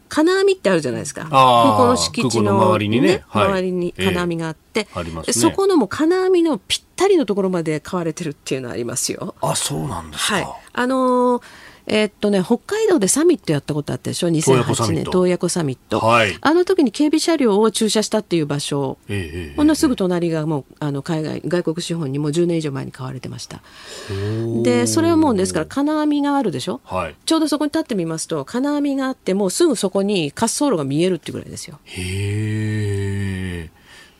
[0.09, 1.23] 金網ってあるじゃないですか。
[1.23, 9.33] 空港の敷地の周りにね、はい、周りに金網があって、えーね、そこのも金網のぴったりのところまで買われてるっていうのはありますよ。
[9.41, 11.43] あそうなんですか、はい、あのー
[11.85, 23.61] えー、っとね、北海道でサミットやったことあったでしょ、2008年、洞爺湖サミット、はい、あの時に警備車両を駐車したっていう場所、えー、ほんのすぐ隣がもうあの海外、外国資本にもう10年以上前に買われてました。
[24.63, 31.79] で、それはもうですから、金網があるでしょ、はい、ちょうどそこに立ってみますと、金網があって、もうすぐそこに滑走路が見えるっていうぐらいですよ。
[31.83, 33.69] へ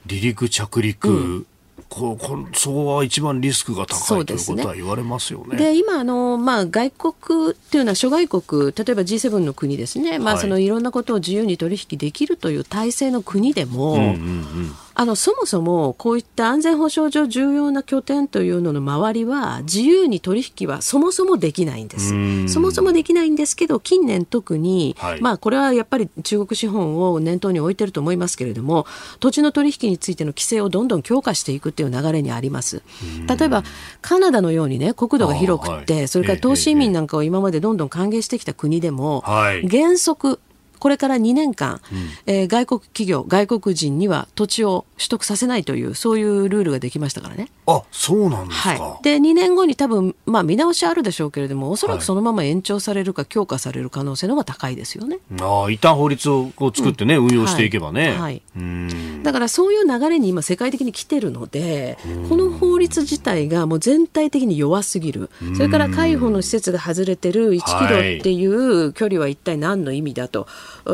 [0.08, 1.46] 離陸着陸、うん
[1.94, 5.58] ここそこは一番リスクが高いということは言われますよね。
[5.58, 22.14] で、ね、今あの、まあ、外国っていうのは諸外国例えば G7 の国ですね、まあ、そのいろんなことを自由に取引できるという体制の国でも、うんうんうんあのそもそもこういった安全保障上重要な拠点というのの周りは自由に取引はそもそもできないんです。
[22.48, 28.86] そもそもできないんですけど近年特に、はい、まあこれはやっぱり中国資本を念頭に置いてると思いますけれども
[29.20, 32.84] 土地の取引についての規制をどんどん強化していくっていう流れにあります。
[33.28, 33.64] 例えば
[34.02, 40.40] カナダのようにね国土が広くて、はい、それから投資移民なんかを今までどんどん歓迎してきた国でも、はい、原則
[40.84, 47.48] これから2年間、うん、えー、外国企業、外国人には土地を取得させないという、そういうルールができましたからね。
[47.66, 55.20] あそうなんですか、はい、で2年後に多分、まあ、見直しあるでしょうけれども、おそらくそのまま延長されるか、強化される可能性の方が高いですよね。
[55.40, 58.10] あ一旦法律を作ってね、うん、運用していけばね。
[58.10, 70.44] はい、はい、だからそういう流れに今、世界的に来てるので、この法律自体がもう全体的に弱すぎる、それから海保の施設が外れてる1キロっていう距離は一体何の意味だとい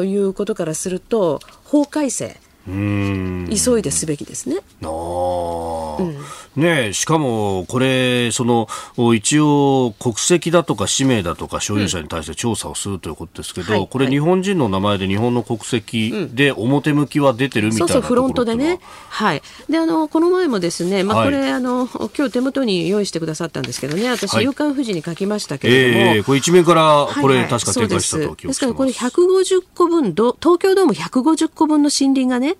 [0.06, 2.38] いうことからすると法改正
[2.70, 4.58] 急いですべきですね。
[4.84, 5.98] あ。
[6.00, 6.16] うん。
[6.56, 8.68] ねしかもこれ、その
[9.16, 19.36] 一応、国籍だとか氏名だとか所有者に対して調査をするということですけど、うん、これ、日本人の名前で日本の国籍で表向きは出てるみたいな、うん、そうそう、フロントでね、は。
[19.36, 28.60] い、であのこの前もですね、まあ、これ、はい、あの今日手元に用意してくださったんですけどね、私、夕刊富士に書きましたけれども、えー、これ、一面からこれ、確か展開したとです。
[28.60, 32.58] から、これ、150個分、東京ドーム150個分の森林がね、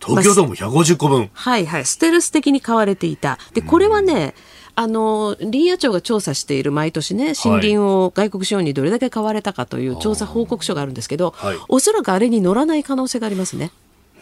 [0.00, 1.84] 東京ドーム150個分、まあ、はいはい。
[1.84, 3.38] ステルス的に買われていた。
[3.54, 4.34] でこれはね、
[4.78, 13.72] あの林野庁が調査している毎年ね森林を外国資本にどれだけ買われたかという調査報告書があるんですけど、はい、おそらくあれに乗らない可能性がありますね。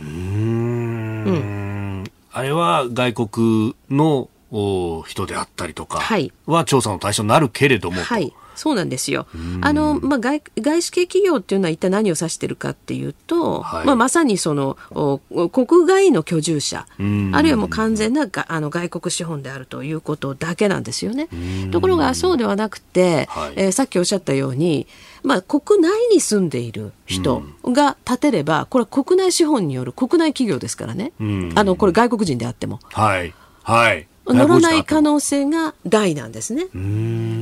[0.00, 1.24] うん。
[1.24, 2.04] うん。
[2.32, 4.28] あれは外国の
[5.06, 6.00] 人であったりとか
[6.46, 9.26] は調査の対象になるけれども、はい、そうなんですよ。
[9.60, 14.76] あの、まあ、外、外資系企業っていうのは一体何を指してるかっていうと、はい、まあ、まさにその、
[15.52, 16.86] 国外の居住者、
[17.32, 21.28] あるいはもう完全ながあの外国資本であるということだけなんですよね。
[21.70, 24.86] ところが、そうではなくて、はい、えー、さっきおっしゃったように、
[25.22, 31.12] まあ、国内に住んでいる人が建てれば、これは国内資本による国内企業ですからね。
[31.54, 32.80] あの、これ外国人であっても。
[32.92, 33.34] はい。
[33.62, 34.06] はい。
[34.26, 36.64] 乗らない可能性が大なんですね。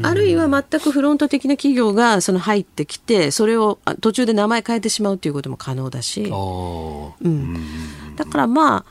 [0.03, 8.85] あるいは全くフロント的な企業がその入ってきて、それを途中で名前変えてしまうということも可能だし、うん、だからまあ、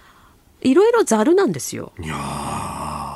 [0.61, 1.91] いろいろざるなんですよ。
[1.99, 2.15] いや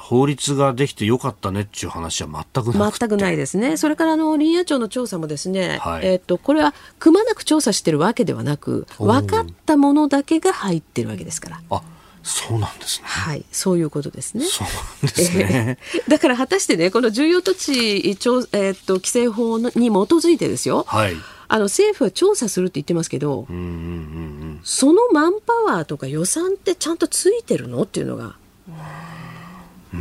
[0.06, 3.78] 法律ができてよかったねっていう話は全くな全くないですね。
[3.78, 11.62] それからあの林野庁の調査もですね、はい、えっ、とこれはくまなく調査してるわけではなく、分かったものだけが入ってるわけですから。
[11.72, 11.82] あ
[12.26, 13.08] そうなんですね。
[13.08, 14.46] はい、そういうことですね。
[14.46, 15.78] そうなんですね。
[15.94, 20.86] えー、 だから果たしてね、この重要土地えー、っと規制法に基づいてですよ。
[20.88, 21.16] はい。
[21.48, 23.72] あの政府は調査するって言ってますけど、うんうんうんう
[24.56, 27.84] ん、そのマンパワーとか予算ってちゃんとついてるの？
[27.84, 28.36] っていうのが。
[29.94, 30.00] うん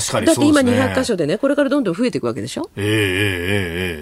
[0.00, 3.00] 確かにだって今200箇所でねこれからどんどん増えていくわけでしょ、えー、えー、え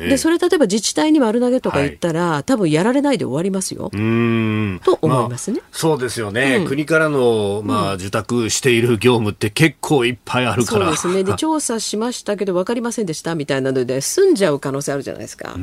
[0.01, 3.91] ー、えー、でそれ例えば自治体に丸投げとか言ったら、はい、多分やられないで終わりますよ。
[3.93, 4.81] うん。
[4.85, 10.87] と思いますね、まあ、そうですよね、うん、国からの、まあ、受託している業務って結構いっぱいあるから。
[10.87, 11.25] そうですね。
[11.25, 15.57] で 調査しましたけど分かりませんでしたみたいなので済んじゃう可能性あるじゃないですか。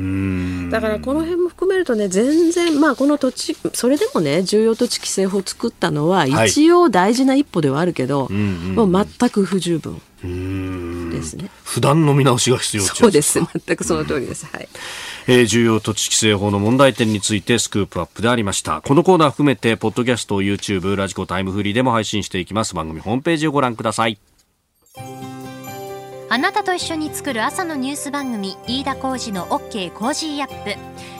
[0.70, 11.50] だからこの辺も含めるとね全然まあこの土地それでもね重要土地規制法を作ったのは一応大事な一歩ではあるけど、はい、もう全く不十分ですね。
[11.64, 13.40] 不断の見直しが必要そうです。
[13.66, 14.46] 全くその通りです。
[14.46, 14.68] はい。
[15.26, 18.80] えー、重要土地規制法の問題点についてスクープアップでありました。
[18.82, 22.74] このコーナー含めて、ポッドキャスト、YouTube、 radiko、タイムフリーでも配信していきます。
[22.74, 24.18] 番組ホームページをご覧ください。
[26.32, 31.19] あなたと一緒に作る朝のニュース番組、飯田浩司の OK Cozy up。